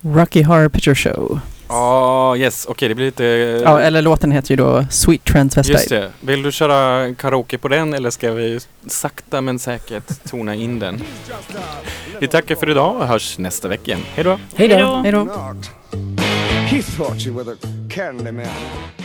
[0.00, 1.40] Rocky Horror Picture Show.
[1.68, 2.66] Ja, yes.
[2.66, 3.24] Okej, det blir lite...
[3.64, 5.78] Ja, eller låten heter ju då Sweet Transvestite.
[5.78, 6.12] Just det.
[6.20, 11.02] Vill du köra karaoke på den eller ska vi sakta men säkert tona in den?
[12.20, 14.04] Vi tackar för idag och hörs nästa vecka igen.
[14.14, 14.38] Hej då!
[14.56, 15.02] Hej då!
[15.04, 15.28] Hej då!
[16.66, 17.56] He thought you were the
[17.88, 18.95] candy man.